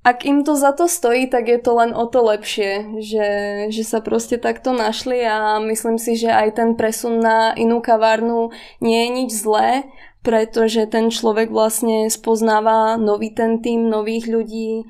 ak 0.03 0.27
im 0.27 0.43
to 0.43 0.59
za 0.59 0.75
to 0.75 0.91
stojí, 0.91 1.31
tak 1.31 1.47
je 1.47 1.63
to 1.63 1.79
len 1.79 1.95
o 1.95 2.11
to 2.11 2.19
lepšie, 2.27 2.99
že, 2.99 3.29
že 3.71 3.83
sa 3.87 4.03
proste 4.03 4.43
takto 4.43 4.75
našli 4.75 5.23
a 5.23 5.63
myslím 5.63 6.03
si, 6.03 6.19
že 6.19 6.35
aj 6.35 6.59
ten 6.59 6.71
presun 6.75 7.23
na 7.23 7.55
inú 7.55 7.79
kavárnu 7.79 8.51
nie 8.83 9.07
je 9.07 9.11
nič 9.15 9.31
zlé, 9.39 9.87
pretože 10.27 10.91
ten 10.91 11.15
človek 11.15 11.55
vlastne 11.55 12.11
spoznáva 12.11 12.99
nový 12.99 13.31
ten 13.31 13.63
tým, 13.63 13.87
nových 13.87 14.27
ľudí. 14.27 14.83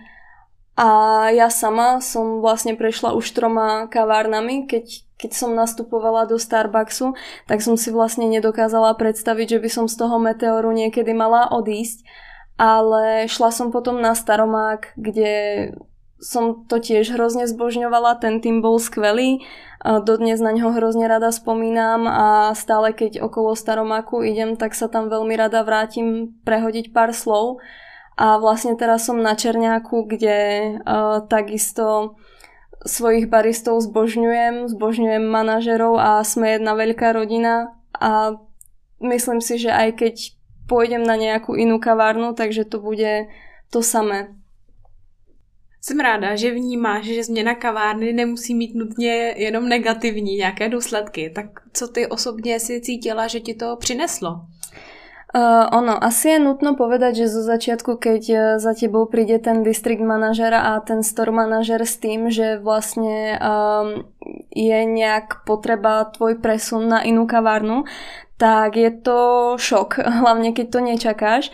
A 0.77 0.89
ja 1.33 1.49
sama 1.49 2.05
som 2.05 2.45
vlastne 2.45 2.77
prešla 2.77 3.17
už 3.17 3.33
troma 3.33 3.89
kavárnami, 3.89 4.69
keď, 4.69 5.05
keď 5.17 5.31
som 5.33 5.57
nastupovala 5.57 6.29
do 6.29 6.37
Starbucksu, 6.37 7.17
tak 7.49 7.65
som 7.65 7.81
si 7.81 7.89
vlastne 7.89 8.29
nedokázala 8.29 8.93
predstaviť, 8.97 9.57
že 9.57 9.59
by 9.61 9.69
som 9.73 9.85
z 9.89 9.97
toho 9.97 10.21
meteoru 10.21 10.69
niekedy 10.73 11.17
mala 11.17 11.49
odísť 11.49 12.05
ale 12.57 13.29
šla 13.29 13.53
som 13.53 13.69
potom 13.73 14.01
na 14.01 14.17
Staromák, 14.17 14.97
kde 14.97 15.73
som 16.17 16.65
to 16.65 16.81
tiež 16.81 17.13
hrozne 17.13 17.45
zbožňovala, 17.45 18.17
ten 18.17 18.41
tým 18.41 18.65
bol 18.65 18.81
skvelý, 18.81 19.45
dodnes 19.85 20.41
na 20.41 20.51
ňo 20.51 20.75
hrozne 20.75 21.07
rada 21.07 21.31
spomínam 21.31 22.09
a 22.09 22.57
stále 22.57 22.97
keď 22.97 23.21
okolo 23.21 23.53
Staromáku 23.55 24.25
idem, 24.25 24.57
tak 24.57 24.73
sa 24.73 24.89
tam 24.89 25.13
veľmi 25.13 25.37
rada 25.37 25.63
vrátim 25.63 26.35
prehodiť 26.43 26.91
pár 26.91 27.13
slov. 27.13 27.61
A 28.17 28.41
vlastne 28.41 28.81
teraz 28.81 29.05
som 29.05 29.21
na 29.21 29.37
Černiaku, 29.37 30.09
kde 30.09 30.39
uh, 30.81 31.21
takisto 31.29 32.17
svojich 32.81 33.29
baristov 33.29 33.85
zbožňujem, 33.85 34.73
zbožňujem 34.73 35.21
manažerov 35.29 36.01
a 36.01 36.25
sme 36.25 36.57
jedna 36.57 36.73
veľká 36.73 37.13
rodina. 37.13 37.77
A 37.93 38.41
myslím 39.05 39.45
si, 39.45 39.61
že 39.61 39.69
aj 39.69 40.01
keď 40.01 40.15
pôjdem 40.69 41.03
na 41.03 41.17
nejakú 41.17 41.55
inú 41.55 41.79
kavárnu, 41.81 42.35
takže 42.35 42.67
to 42.67 42.79
bude 42.83 43.27
to 43.71 43.83
samé. 43.83 44.35
Jsem 45.81 46.01
ráda, 46.01 46.37
že 46.37 46.51
vnímáš, 46.51 47.05
že 47.05 47.25
změna 47.25 47.55
kavárny 47.55 48.13
nemusí 48.13 48.55
mít 48.55 48.75
nutně 48.75 49.35
jenom 49.37 49.69
negativní 49.69 50.37
nějaké 50.37 50.69
důsledky. 50.69 51.31
Tak 51.31 51.47
co 51.73 51.89
ty 51.89 52.07
osobně 52.07 52.61
si 52.61 52.81
cítila, 52.81 53.27
že 53.27 53.41
ti 53.41 53.55
to 53.55 53.77
přineslo? 53.77 54.41
Uh, 55.37 55.79
ono, 55.79 56.05
asi 56.05 56.29
je 56.29 56.39
nutno 56.39 56.79
povedať, 56.79 57.27
že 57.27 57.35
zo 57.35 57.43
začiatku, 57.45 58.01
keď 58.01 58.23
uh, 58.31 58.39
za 58.57 58.73
tebou 58.73 59.05
príde 59.11 59.37
ten 59.37 59.61
district 59.61 60.01
manažer 60.01 60.55
a 60.55 60.81
ten 60.81 61.03
store 61.03 61.29
manažer 61.29 61.83
s 61.85 62.01
tým, 62.01 62.31
že 62.31 62.57
vlastne 62.57 63.37
um, 63.37 64.07
je 64.55 64.79
nejak 64.87 65.45
potreba 65.45 66.09
tvoj 66.09 66.41
presun 66.41 66.89
na 66.89 67.05
inú 67.05 67.27
kavárnu, 67.29 67.85
tak 68.37 68.77
je 68.77 68.91
to 68.93 69.21
šok, 69.57 70.01
hlavne 70.23 70.53
keď 70.53 70.67
to 70.69 70.79
nečakáš. 70.81 71.45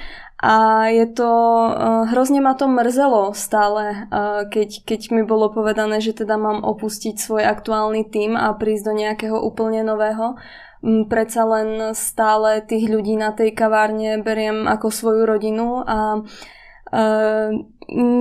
A 0.43 0.91
je 0.91 1.07
to, 1.07 1.31
uh, 1.71 2.03
hrozne 2.11 2.43
ma 2.43 2.59
to 2.59 2.67
mrzelo 2.67 3.31
stále, 3.31 4.11
uh, 4.11 4.43
keď, 4.51 4.83
keď 4.83 5.15
mi 5.15 5.23
bolo 5.23 5.55
povedané, 5.55 6.03
že 6.03 6.19
teda 6.19 6.35
mám 6.35 6.67
opustiť 6.67 7.15
svoj 7.15 7.47
aktuálny 7.47 8.11
tým 8.11 8.35
a 8.35 8.51
prísť 8.51 8.85
do 8.91 8.93
nejakého 8.99 9.39
úplne 9.39 9.87
nového 9.87 10.35
predsa 10.83 11.47
len 11.47 11.95
stále 11.95 12.59
tých 12.59 12.91
ľudí 12.91 13.15
na 13.15 13.31
tej 13.31 13.55
kavárne 13.55 14.19
beriem 14.19 14.67
ako 14.67 14.91
svoju 14.91 15.23
rodinu 15.25 15.87
a 15.87 16.27
Uh, 16.93 17.65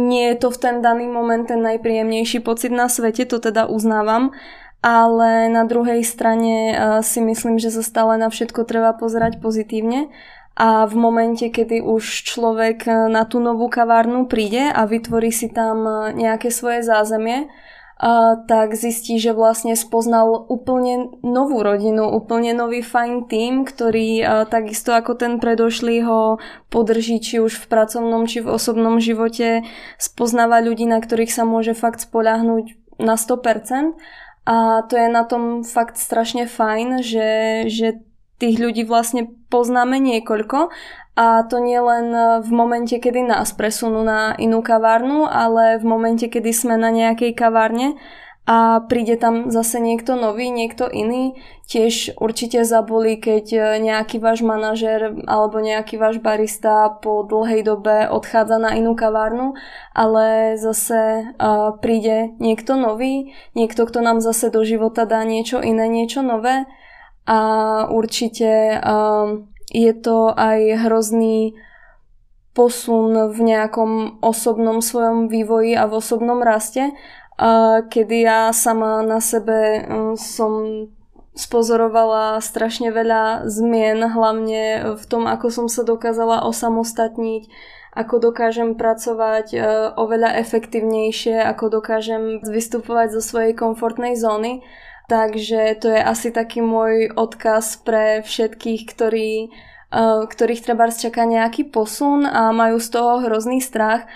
nie 0.08 0.32
je 0.32 0.40
to 0.40 0.48
v 0.48 0.58
ten 0.64 0.76
daný 0.80 1.04
moment 1.04 1.44
ten 1.44 1.60
najpríjemnejší 1.60 2.40
pocit 2.40 2.72
na 2.72 2.88
svete, 2.88 3.28
to 3.28 3.44
teda 3.44 3.68
uznávam, 3.68 4.32
ale 4.82 5.48
na 5.50 5.64
druhej 5.64 6.02
strane 6.02 6.74
uh, 6.74 6.76
si 7.06 7.22
myslím, 7.22 7.62
že 7.62 7.70
sa 7.70 7.86
stále 7.86 8.18
na 8.18 8.34
všetko 8.34 8.66
treba 8.66 8.94
pozerať 8.98 9.38
pozitívne 9.38 10.10
a 10.52 10.84
v 10.86 10.96
momente, 11.00 11.48
kedy 11.48 11.80
už 11.80 12.28
človek 12.28 12.84
na 13.10 13.24
tú 13.24 13.40
novú 13.40 13.72
kavárnu 13.72 14.28
príde 14.28 14.68
a 14.68 14.84
vytvorí 14.84 15.32
si 15.32 15.48
tam 15.48 16.12
nejaké 16.12 16.52
svoje 16.52 16.84
zázemie, 16.84 17.48
tak 18.50 18.74
zistí, 18.74 19.22
že 19.22 19.32
vlastne 19.32 19.78
spoznal 19.78 20.50
úplne 20.50 21.22
novú 21.22 21.62
rodinu, 21.62 22.10
úplne 22.10 22.52
nový 22.52 22.82
fajn 22.82 23.30
tým, 23.30 23.62
ktorý 23.62 24.26
takisto 24.50 24.92
ako 24.92 25.14
ten 25.14 25.38
predošlý 25.38 26.02
ho 26.04 26.42
podrží 26.74 27.22
či 27.22 27.38
už 27.38 27.62
v 27.62 27.66
pracovnom, 27.70 28.26
či 28.26 28.42
v 28.42 28.52
osobnom 28.52 28.98
živote, 28.98 29.62
spoznáva 30.02 30.66
ľudí, 30.66 30.90
na 30.90 30.98
ktorých 30.98 31.30
sa 31.30 31.46
môže 31.46 31.78
fakt 31.78 32.02
spoľahnúť 32.02 32.98
na 32.98 33.16
100%. 33.22 33.96
A 34.46 34.82
to 34.90 34.98
je 34.98 35.08
na 35.08 35.24
tom 35.24 35.62
fakt 35.62 36.02
strašne 36.02 36.50
fajn, 36.50 37.06
že, 37.06 37.30
že 37.70 38.02
tých 38.42 38.58
ľudí 38.58 38.84
vlastne 38.90 39.30
poznáme 39.54 40.02
niekoľko. 40.02 40.74
A 41.14 41.44
to 41.46 41.62
nie 41.62 41.78
len 41.78 42.10
v 42.42 42.50
momente, 42.50 42.98
kedy 42.98 43.22
nás 43.28 43.54
presunú 43.54 44.02
na 44.02 44.34
inú 44.42 44.66
kavárnu, 44.66 45.30
ale 45.30 45.78
v 45.78 45.86
momente, 45.86 46.26
kedy 46.26 46.50
sme 46.50 46.80
na 46.80 46.90
nejakej 46.90 47.38
kavárne 47.38 48.00
a 48.42 48.82
príde 48.90 49.22
tam 49.22 49.54
zase 49.54 49.78
niekto 49.78 50.18
nový, 50.18 50.50
niekto 50.50 50.90
iný. 50.90 51.38
Tiež 51.70 52.18
určite 52.18 52.66
zaboli, 52.66 53.22
keď 53.22 53.78
nejaký 53.78 54.18
váš 54.18 54.42
manažer 54.42 55.14
alebo 55.30 55.62
nejaký 55.62 56.02
váš 56.02 56.18
barista 56.18 56.90
po 56.90 57.22
dlhej 57.22 57.62
dobe 57.62 58.10
odchádza 58.10 58.58
na 58.58 58.74
inú 58.74 58.98
kavárnu, 58.98 59.54
ale 59.94 60.58
zase 60.58 61.32
uh, 61.38 61.78
príde 61.80 62.34
niekto 62.42 62.76
nový, 62.76 63.32
niekto, 63.54 63.86
kto 63.86 64.02
nám 64.02 64.20
zase 64.26 64.50
do 64.50 64.66
života 64.66 65.06
dá 65.06 65.22
niečo 65.22 65.62
iné, 65.62 65.86
niečo 65.86 66.26
nové 66.26 66.66
a 67.30 67.40
určite 67.94 68.82
um, 68.82 69.48
je 69.70 69.94
to 69.94 70.34
aj 70.34 70.90
hrozný 70.90 71.54
posun 72.52 73.32
v 73.32 73.38
nejakom 73.48 74.20
osobnom 74.20 74.84
svojom 74.84 75.32
vývoji 75.32 75.72
a 75.78 75.88
v 75.88 76.04
osobnom 76.04 76.44
raste, 76.44 76.92
uh, 76.92 77.21
kedy 77.88 78.28
ja 78.28 78.42
sama 78.52 79.06
na 79.06 79.24
sebe 79.24 79.86
um, 79.88 80.20
som 80.20 80.86
spozorovala 81.32 82.44
strašne 82.44 82.92
veľa 82.92 83.48
zmien, 83.48 84.04
hlavne 84.04 84.96
v 85.00 85.04
tom, 85.08 85.26
ako 85.26 85.48
som 85.48 85.68
sa 85.72 85.88
dokázala 85.88 86.44
osamostatniť, 86.44 87.48
ako 87.96 88.32
dokážem 88.32 88.76
pracovať 88.76 89.48
uh, 89.56 89.62
oveľa 89.96 90.40
efektívnejšie, 90.44 91.40
ako 91.40 91.82
dokážem 91.82 92.44
vystupovať 92.44 93.20
zo 93.20 93.22
svojej 93.24 93.54
komfortnej 93.56 94.20
zóny 94.20 94.64
Takže 95.12 95.76
to 95.84 95.92
je 95.92 96.00
asi 96.00 96.32
taký 96.32 96.64
môj 96.64 97.12
odkaz 97.12 97.84
pre 97.84 98.24
všetkých, 98.24 98.88
ktorí, 98.88 99.52
uh, 99.92 100.24
ktorých 100.24 100.64
treba 100.64 100.88
čaká 100.88 101.28
nejaký 101.28 101.68
posun 101.68 102.24
a 102.24 102.56
majú 102.56 102.80
z 102.80 102.96
toho 102.96 103.20
hrozný 103.28 103.60
strach. 103.60 104.08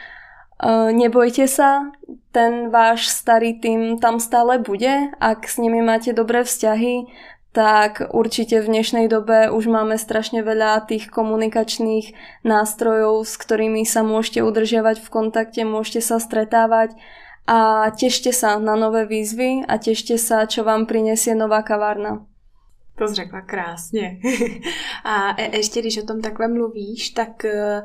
Uh, 0.55 0.87
nebojte 0.95 1.51
sa, 1.51 1.91
ten 2.31 2.71
váš 2.71 3.11
starý 3.11 3.59
tým 3.59 3.99
tam 3.99 4.23
stále 4.23 4.55
bude. 4.59 5.11
Ak 5.19 5.51
s 5.51 5.59
nimi 5.59 5.83
máte 5.83 6.15
dobré 6.15 6.47
vzťahy, 6.47 7.11
tak 7.55 8.03
určite 8.11 8.59
v 8.59 8.67
dnešnej 8.67 9.07
dobe 9.07 9.47
už 9.47 9.71
máme 9.71 9.95
strašne 9.95 10.43
veľa 10.43 10.91
tých 10.91 11.07
komunikačných 11.07 12.11
nástrojov, 12.43 13.23
s 13.23 13.39
ktorými 13.39 13.87
sa 13.87 14.03
môžete 14.03 14.43
udržiavať 14.43 14.99
v 14.99 15.07
kontakte, 15.07 15.61
môžete 15.63 16.03
sa 16.03 16.19
stretávať 16.19 16.99
a 17.47 17.87
tešte 17.95 18.35
sa 18.35 18.59
na 18.59 18.75
nové 18.75 19.07
výzvy 19.07 19.63
a 19.63 19.79
tešte 19.79 20.19
sa, 20.19 20.43
čo 20.43 20.67
vám 20.67 20.83
prinesie 20.83 21.31
nová 21.31 21.63
kavárna. 21.63 22.27
To 22.97 23.07
jsi 23.07 23.13
řekla 23.13 23.41
krásně. 23.41 24.19
A 25.03 25.41
e, 25.41 25.57
ještě 25.57 25.81
když 25.81 25.97
o 25.97 26.05
tom 26.05 26.21
takhle 26.21 26.47
mluvíš, 26.47 27.09
tak 27.09 27.45
e, 27.45 27.83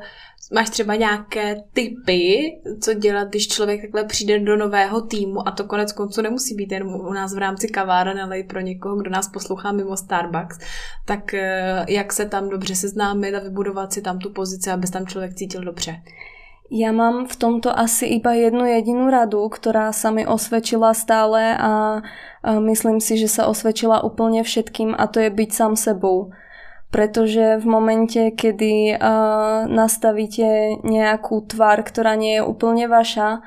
máš 0.53 0.69
třeba 0.69 0.95
nějaké 0.95 1.63
typy, 1.73 2.51
co 2.81 2.93
dělat, 2.93 3.27
když 3.29 3.47
člověk 3.47 3.81
takhle 3.81 4.03
přijde 4.03 4.39
do 4.39 4.57
nového 4.57 5.01
týmu 5.01 5.47
a 5.47 5.51
to 5.51 5.63
konec 5.63 5.91
konců 5.91 6.21
nemusí 6.21 6.55
být 6.55 6.71
jen 6.71 6.83
u 6.83 7.13
nás 7.13 7.35
v 7.35 7.37
rámci 7.37 7.67
kaváren, 7.67 8.19
ale 8.19 8.39
i 8.39 8.43
pro 8.43 8.59
někoho, 8.59 8.95
kdo 8.95 9.09
nás 9.09 9.27
poslouchá 9.27 9.71
mimo 9.71 9.97
Starbucks, 9.97 10.59
tak 11.05 11.33
e, 11.33 11.85
jak 11.89 12.13
se 12.13 12.25
tam 12.25 12.49
dobře 12.49 12.75
seznámit 12.75 13.35
a 13.35 13.39
vybudovat 13.39 13.93
si 13.93 14.01
tam 14.01 14.19
tu 14.19 14.29
pozici, 14.29 14.71
aby 14.71 14.87
tam 14.87 15.07
člověk 15.07 15.33
cítil 15.33 15.63
dobře. 15.63 16.01
Ja 16.71 16.95
mám 16.95 17.27
v 17.27 17.35
tomto 17.35 17.67
asi 17.67 18.15
iba 18.15 18.31
jednu 18.31 18.63
jedinú 18.63 19.11
radu, 19.11 19.43
ktorá 19.51 19.91
sa 19.91 20.07
mi 20.07 20.23
osvedčila 20.23 20.95
stále 20.95 21.51
a 21.59 21.99
myslím 22.47 23.03
si, 23.03 23.19
že 23.19 23.27
sa 23.27 23.51
osvedčila 23.51 23.99
úplne 23.99 24.39
všetkým 24.39 24.95
a 24.95 25.03
to 25.11 25.19
je 25.19 25.35
byť 25.35 25.49
sám 25.51 25.75
sebou. 25.75 26.31
Pretože 26.87 27.59
v 27.59 27.65
momente, 27.67 28.31
kedy 28.31 28.95
nastavíte 29.67 30.79
nejakú 30.87 31.43
tvár, 31.43 31.83
ktorá 31.83 32.15
nie 32.15 32.39
je 32.39 32.47
úplne 32.47 32.87
vaša 32.87 33.43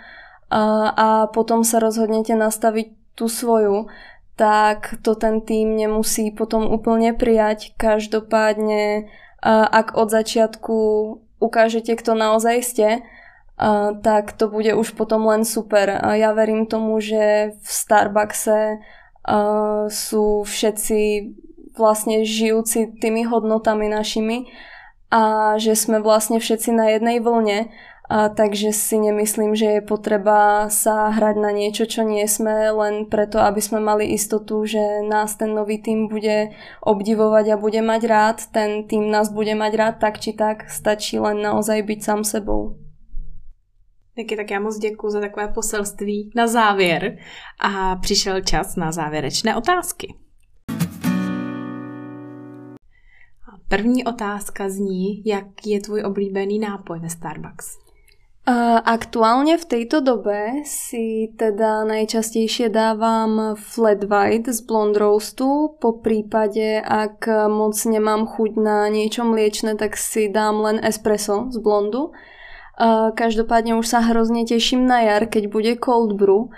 a 0.93 1.25
potom 1.33 1.65
sa 1.65 1.81
rozhodnete 1.81 2.37
nastaviť 2.37 2.93
tú 3.17 3.33
svoju, 3.33 3.89
tak 4.37 5.01
to 5.01 5.17
ten 5.17 5.41
tým 5.41 5.81
nemusí 5.81 6.29
potom 6.29 6.69
úplne 6.69 7.17
prijať. 7.17 7.73
Každopádne, 7.81 9.09
ak 9.49 9.97
od 9.97 10.13
začiatku 10.13 10.77
ukážete, 11.41 11.97
kto 11.97 12.13
naozaj 12.17 12.61
ste, 12.61 12.89
Uh, 13.55 13.95
tak 14.03 14.35
to 14.35 14.51
bude 14.51 14.75
už 14.75 14.99
potom 14.99 15.31
len 15.31 15.47
super. 15.47 15.95
A 15.95 16.19
ja 16.19 16.35
verím 16.35 16.67
tomu, 16.67 16.99
že 16.99 17.55
v 17.55 17.69
Starbuckse 17.71 18.83
uh, 18.83 19.87
sú 19.87 20.43
všetci 20.43 21.01
vlastne 21.79 22.27
žijúci 22.27 22.99
tými 22.99 23.27
hodnotami 23.27 23.91
našimi 23.91 24.51
a 25.11 25.55
že 25.59 25.79
sme 25.79 26.03
vlastne 26.03 26.43
všetci 26.43 26.71
na 26.75 26.91
jednej 26.99 27.23
vlne. 27.23 27.71
A 28.05 28.29
takže 28.29 28.69
si 28.69 29.01
nemyslím, 29.01 29.57
že 29.57 29.81
je 29.81 29.81
potreba 29.81 30.69
sa 30.69 31.09
hrať 31.09 31.37
na 31.41 31.57
niečo, 31.57 31.89
čo 31.89 32.05
nie 32.05 32.29
sme, 32.29 32.69
len 32.69 33.09
preto, 33.09 33.41
aby 33.41 33.65
sme 33.65 33.81
mali 33.81 34.13
istotu, 34.13 34.61
že 34.69 35.01
nás 35.09 35.41
ten 35.41 35.57
nový 35.57 35.81
tým 35.81 36.13
bude 36.13 36.53
obdivovať 36.85 37.57
a 37.57 37.57
bude 37.57 37.81
mať 37.81 38.03
rád. 38.05 38.39
Ten 38.53 38.85
tým 38.85 39.09
nás 39.09 39.33
bude 39.33 39.57
mať 39.57 39.73
rád 39.73 39.95
tak 40.05 40.21
či 40.21 40.37
tak, 40.37 40.69
stačí 40.69 41.17
len 41.17 41.41
naozaj 41.41 41.81
byť 41.81 42.01
sám 42.05 42.21
sebou. 42.29 42.84
Taky 44.17 44.37
tak 44.37 44.51
já 44.51 44.61
moc 44.61 44.79
děkuji 44.79 45.11
za 45.11 45.21
takové 45.21 45.49
poselství 45.49 46.31
na 46.35 46.47
závěr 46.47 47.19
a 47.61 47.97
přišel 47.97 48.41
čas 48.41 48.77
na 48.77 48.93
závěrečné 48.93 49.57
otázky. 49.57 50.15
První 53.69 54.05
otázka 54.05 54.69
zní, 54.69 55.23
jak 55.27 55.47
je 55.67 55.81
tvůj 55.81 56.03
oblíbený 56.03 56.59
nápoj 56.59 57.01
ve 57.01 57.09
Starbucks? 57.11 57.85
Aktuálne 58.85 59.57
v 59.57 59.65
tejto 59.65 60.05
dobe 60.05 60.69
si 60.69 61.33
teda 61.33 61.81
najčastejšie 61.89 62.69
dávam 62.69 63.57
flat 63.57 64.05
white 64.05 64.53
z 64.53 64.61
blond 64.69 64.93
roastu, 64.93 65.81
po 65.81 65.97
prípade 65.97 66.85
ak 66.85 67.25
moc 67.49 67.73
nemám 67.89 68.29
chuť 68.29 68.53
na 68.61 68.93
niečo 68.93 69.25
mliečne, 69.25 69.81
tak 69.81 69.97
si 69.97 70.29
dám 70.29 70.61
len 70.61 70.77
espresso 70.85 71.49
z 71.49 71.57
blondu. 71.57 72.13
Každopádne 73.15 73.79
už 73.79 73.87
sa 73.87 74.03
hrozne 74.03 74.43
teším 74.43 74.87
na 74.87 74.99
jar, 75.07 75.31
keď 75.31 75.47
bude 75.47 75.73
cold 75.79 76.19
brew, 76.19 76.51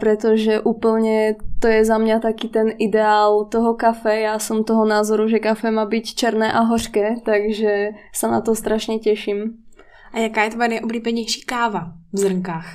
pretože 0.00 0.64
úplne 0.64 1.36
to 1.60 1.68
je 1.68 1.84
za 1.84 2.00
mňa 2.00 2.24
taký 2.24 2.48
ten 2.48 2.72
ideál 2.80 3.44
toho 3.52 3.76
kafe. 3.76 4.24
Ja 4.24 4.40
som 4.40 4.64
toho 4.64 4.88
názoru, 4.88 5.28
že 5.28 5.44
kafe 5.44 5.68
má 5.68 5.84
byť 5.84 6.06
černé 6.16 6.48
a 6.48 6.64
hořké, 6.64 7.20
takže 7.28 7.92
sa 8.16 8.26
na 8.32 8.40
to 8.40 8.56
strašne 8.56 8.96
teším. 8.96 9.60
A 10.16 10.24
jaká 10.24 10.48
je 10.48 10.56
tvoje 10.56 10.68
nejoblíbenější 10.68 11.44
káva 11.44 11.92
v 12.12 12.18
zrnkách? 12.18 12.68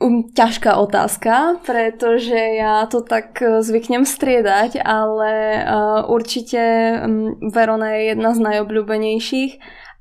Um, 0.00 0.32
ťažká 0.32 0.76
otázka, 0.76 1.60
pretože 1.64 2.36
ja 2.36 2.84
to 2.90 3.00
tak 3.00 3.40
e, 3.40 3.62
zvyknem 3.62 4.04
striedať, 4.04 4.82
ale 4.82 5.64
uh, 5.64 6.10
určite 6.10 6.60
um, 6.98 7.38
Verona 7.48 7.94
je 7.96 8.02
jedna 8.12 8.34
z 8.34 8.40
najobľúbenejších 8.42 9.52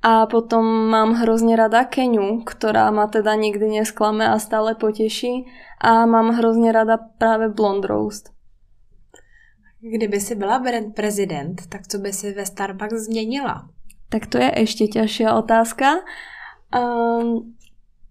a 0.03 0.27
potom 0.27 0.91
mám 0.91 1.15
hrozne 1.15 1.55
rada 1.55 1.87
Keniu, 1.87 2.43
ktorá 2.43 2.91
ma 2.91 3.07
teda 3.07 3.39
nikdy 3.39 3.79
nesklame 3.79 4.27
a 4.27 4.35
stále 4.35 4.75
poteší 4.75 5.47
a 5.79 6.03
mám 6.03 6.35
hrozne 6.35 6.75
rada 6.75 6.99
práve 6.99 7.47
Blond 7.47 7.87
Roast. 7.87 8.35
Kdyby 9.79 10.19
si 10.19 10.35
byla 10.35 10.59
brand 10.59 10.95
prezident, 10.95 11.55
tak 11.69 11.87
co 11.87 11.97
by 11.97 12.13
si 12.13 12.33
ve 12.33 12.45
Starbucks 12.45 13.07
změnila? 13.07 13.67
Tak 14.09 14.27
to 14.27 14.37
je 14.37 14.51
ešte 14.51 14.87
ťažšia 14.87 15.33
otázka. 15.33 16.05
Um, 16.69 17.55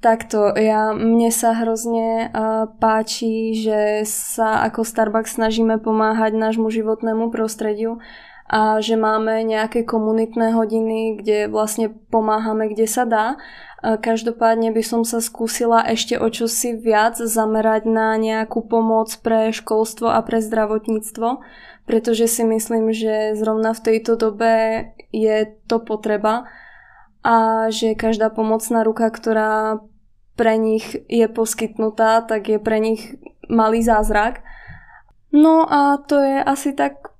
Takto, 0.02 0.50
ja, 0.58 0.90
mne 0.90 1.30
sa 1.30 1.54
hrozne 1.54 2.26
uh, 2.26 2.66
páči, 2.82 3.54
že 3.54 4.02
sa 4.02 4.66
ako 4.66 4.82
Starbucks 4.82 5.38
snažíme 5.38 5.78
pomáhať 5.78 6.34
nášmu 6.34 6.74
životnému 6.74 7.30
prostrediu 7.30 8.02
a 8.48 8.82
že 8.82 8.98
máme 8.98 9.42
nejaké 9.46 9.86
komunitné 9.86 10.52
hodiny, 10.52 11.22
kde 11.22 11.48
vlastne 11.48 11.94
pomáhame, 12.10 12.68
kde 12.68 12.86
sa 12.90 13.08
dá. 13.08 13.40
Každopádne 13.82 14.70
by 14.70 14.82
som 14.86 15.02
sa 15.02 15.18
skúsila 15.18 15.82
ešte 15.82 16.14
o 16.14 16.30
čosi 16.30 16.78
viac 16.78 17.18
zamerať 17.18 17.90
na 17.90 18.14
nejakú 18.14 18.62
pomoc 18.62 19.10
pre 19.26 19.50
školstvo 19.50 20.06
a 20.06 20.22
pre 20.22 20.38
zdravotníctvo, 20.38 21.42
pretože 21.86 22.30
si 22.30 22.46
myslím, 22.46 22.94
že 22.94 23.34
zrovna 23.34 23.74
v 23.74 23.82
tejto 23.82 24.14
dobe 24.14 24.86
je 25.10 25.50
to 25.66 25.82
potreba 25.82 26.46
a 27.26 27.66
že 27.74 27.98
každá 27.98 28.30
pomocná 28.30 28.86
ruka, 28.86 29.10
ktorá 29.10 29.82
pre 30.38 30.56
nich 30.58 30.96
je 31.10 31.26
poskytnutá, 31.26 32.22
tak 32.22 32.48
je 32.48 32.58
pre 32.62 32.78
nich 32.78 33.18
malý 33.50 33.82
zázrak. 33.82 34.46
No 35.32 35.66
a 35.66 35.98
to 36.02 36.22
je 36.22 36.38
asi 36.38 36.72
tak 36.72 37.11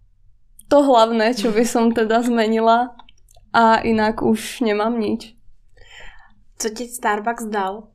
to 0.73 0.81
hlavné, 0.81 1.37
čo 1.37 1.53
by 1.53 1.69
som 1.69 1.93
teda 1.93 2.25
zmenila 2.25 2.97
a 3.53 3.85
inak 3.85 4.25
už 4.25 4.65
nemám 4.65 4.97
nič. 4.97 5.37
Co 6.57 6.73
ti 6.73 6.89
Starbucks 6.89 7.53
dal? 7.53 7.93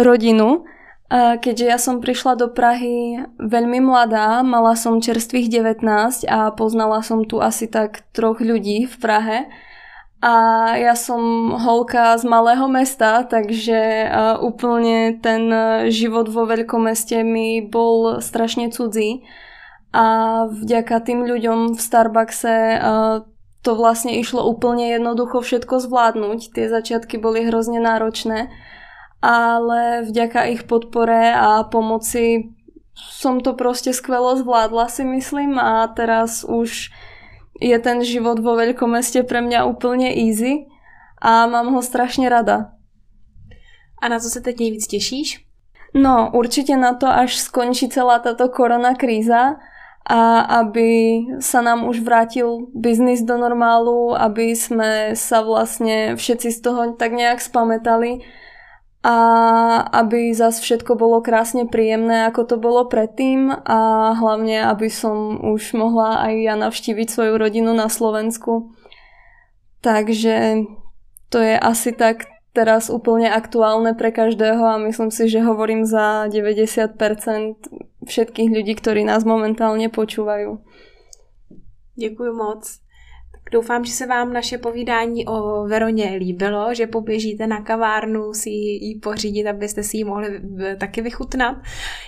Rodinu. 0.00 0.64
Keďže 1.12 1.66
ja 1.68 1.76
som 1.76 2.00
prišla 2.00 2.36
do 2.40 2.48
Prahy 2.48 3.20
veľmi 3.36 3.80
mladá, 3.80 4.40
mala 4.40 4.72
som 4.72 5.04
čerstvých 5.04 5.52
19 5.52 6.24
a 6.28 6.52
poznala 6.52 7.04
som 7.04 7.24
tu 7.28 7.44
asi 7.44 7.68
tak 7.68 8.08
troch 8.16 8.40
ľudí 8.40 8.88
v 8.88 8.96
Prahe, 8.96 9.38
a 10.18 10.34
ja 10.74 10.98
som 10.98 11.54
holka 11.54 12.18
z 12.18 12.26
malého 12.26 12.66
mesta, 12.66 13.22
takže 13.22 14.10
úplne 14.42 15.14
ten 15.22 15.46
život 15.94 16.26
vo 16.26 16.42
veľkom 16.42 16.90
meste 16.90 17.22
mi 17.22 17.62
bol 17.62 18.18
strašne 18.18 18.66
cudzí. 18.74 19.22
A 19.92 20.44
vďaka 20.52 21.00
tým 21.00 21.24
ľuďom 21.24 21.74
v 21.74 21.80
Starbuckse 21.80 22.76
uh, 22.76 23.24
to 23.64 23.72
vlastne 23.74 24.14
išlo 24.16 24.44
úplne 24.44 24.92
jednoducho 24.92 25.40
všetko 25.40 25.80
zvládnuť. 25.80 26.52
Tie 26.52 26.66
začiatky 26.68 27.16
boli 27.16 27.48
hrozne 27.48 27.80
náročné, 27.80 28.52
ale 29.24 30.04
vďaka 30.04 30.52
ich 30.54 30.62
podpore 30.68 31.32
a 31.34 31.64
pomoci 31.66 32.54
som 32.98 33.38
to 33.38 33.54
proste 33.54 33.94
skvelo 33.94 34.34
zvládla 34.34 34.90
si 34.90 35.06
myslím 35.06 35.58
a 35.58 35.86
teraz 35.94 36.42
už 36.42 36.90
je 37.58 37.76
ten 37.78 38.02
život 38.02 38.38
vo 38.38 38.54
veľkom 38.54 38.94
meste 38.94 39.22
pre 39.26 39.42
mňa 39.42 39.66
úplne 39.66 40.10
easy 40.14 40.70
a 41.18 41.46
mám 41.50 41.74
ho 41.74 41.82
strašne 41.82 42.30
rada. 42.30 42.74
A 43.98 44.06
na 44.06 44.22
co 44.22 44.30
sa 44.30 44.38
teď 44.38 44.54
nejvíc 44.62 44.86
tešíš? 44.86 45.42
No, 45.94 46.30
určite 46.30 46.78
na 46.78 46.94
to, 46.94 47.10
až 47.10 47.34
skončí 47.34 47.90
celá 47.90 48.22
táto 48.22 48.46
korona 48.52 48.94
kríza 48.94 49.58
a 50.08 50.40
aby 50.64 51.20
sa 51.44 51.60
nám 51.60 51.84
už 51.84 52.00
vrátil 52.00 52.72
biznis 52.72 53.20
do 53.20 53.36
normálu, 53.36 54.16
aby 54.16 54.56
sme 54.56 55.12
sa 55.12 55.44
vlastne 55.44 56.16
všetci 56.16 56.48
z 56.48 56.58
toho 56.64 56.96
tak 56.96 57.12
nejak 57.12 57.44
spametali 57.44 58.24
a 59.04 59.16
aby 59.84 60.32
zas 60.32 60.64
všetko 60.64 60.96
bolo 60.96 61.20
krásne 61.20 61.68
príjemné, 61.68 62.24
ako 62.24 62.42
to 62.48 62.56
bolo 62.56 62.88
predtým 62.88 63.52
a 63.52 64.10
hlavne, 64.16 64.64
aby 64.64 64.88
som 64.88 65.38
už 65.44 65.76
mohla 65.76 66.24
aj 66.24 66.34
ja 66.40 66.54
navštíviť 66.56 67.08
svoju 67.12 67.34
rodinu 67.36 67.76
na 67.76 67.92
Slovensku. 67.92 68.72
Takže 69.84 70.66
to 71.28 71.38
je 71.38 71.54
asi 71.54 71.92
tak 71.92 72.26
teraz 72.56 72.90
úplne 72.90 73.30
aktuálne 73.30 73.94
pre 73.94 74.10
každého 74.10 74.64
a 74.64 74.82
myslím 74.88 75.12
si, 75.14 75.28
že 75.30 75.44
hovorím 75.44 75.84
za 75.84 76.26
90% 76.32 77.87
všetkých 78.06 78.50
ľudí, 78.50 78.74
ktorí 78.74 79.04
nás 79.04 79.24
momentálne 79.24 79.88
počúvajú. 79.88 80.58
Ďakujem 81.98 82.36
moc. 82.36 82.62
Doufám, 83.52 83.84
že 83.84 83.92
se 83.92 84.06
vám 84.06 84.32
naše 84.32 84.58
povídání 84.58 85.26
o 85.26 85.64
Veroně 85.66 86.14
líbilo, 86.18 86.74
že 86.74 86.86
poběžíte 86.86 87.46
na 87.46 87.60
kavárnu 87.60 88.34
si 88.34 88.50
ji 88.50 88.98
pořídit, 88.98 89.46
abyste 89.46 89.82
si 89.82 89.96
ji 89.96 90.04
mohli 90.04 90.40
taky 90.80 91.02
vychutnat. 91.02 91.56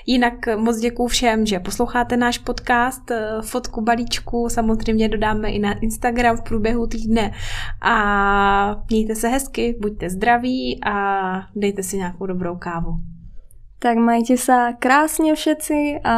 Jinak 0.07 0.57
moc 0.57 0.76
děkuji 0.79 1.07
všem, 1.07 1.46
že 1.46 1.61
posloucháte 1.61 2.16
náš 2.16 2.38
podcast. 2.38 3.03
Fotku 3.40 3.81
balíčku 3.81 4.48
samozřejmě 4.48 5.09
dodáme 5.09 5.50
i 5.50 5.59
na 5.59 5.72
Instagram 5.79 6.37
v 6.37 6.42
průběhu 6.42 6.87
týdne. 6.87 7.33
A 7.81 8.85
mějte 8.90 9.14
se 9.14 9.29
hezky, 9.29 9.76
buďte 9.81 10.11
zdraví 10.11 10.81
a 10.85 11.33
dejte 11.57 11.83
si 11.83 11.96
nějakou 11.96 12.26
dobrou 12.26 12.57
kávu. 12.57 12.90
Tak 13.80 13.96
majte 13.96 14.36
sa 14.36 14.76
krásne 14.76 15.32
všetci 15.32 16.04
a 16.04 16.16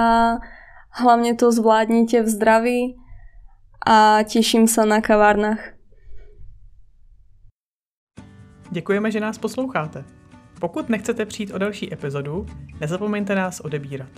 hlavne 0.98 1.38
to 1.38 1.54
zvládnite 1.54 2.22
v 2.22 2.28
zdraví 2.28 2.98
a 3.86 4.22
těším 4.26 4.66
se 4.66 4.86
na 4.86 5.00
kavárnách. 5.00 5.62
Děkujeme, 8.70 9.10
že 9.10 9.20
nás 9.20 9.38
posloucháte. 9.38 10.04
Pokud 10.60 10.88
nechcete 10.88 11.26
přijít 11.26 11.50
o 11.54 11.58
další 11.58 11.92
epizodu, 11.92 12.46
nezapomeňte 12.80 13.34
nás 13.34 13.60
odebírat. 13.60 14.10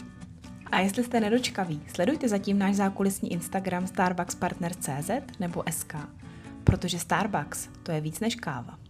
A 0.73 0.81
jestli 0.81 1.05
jste 1.05 1.21
nedočkaví, 1.21 1.83
sledujte 1.95 2.29
zatím 2.29 2.59
náš 2.59 2.75
zákulisní 2.75 3.33
Instagram 3.33 3.87
starbuckspartner.cz 3.87 5.11
nebo 5.41 5.63
SK, 5.71 5.95
protože 6.65 6.99
Starbucks 6.99 7.69
to 7.83 7.93
je 7.93 8.01
víc 8.01 8.21
než 8.21 8.35
káva. 8.35 8.84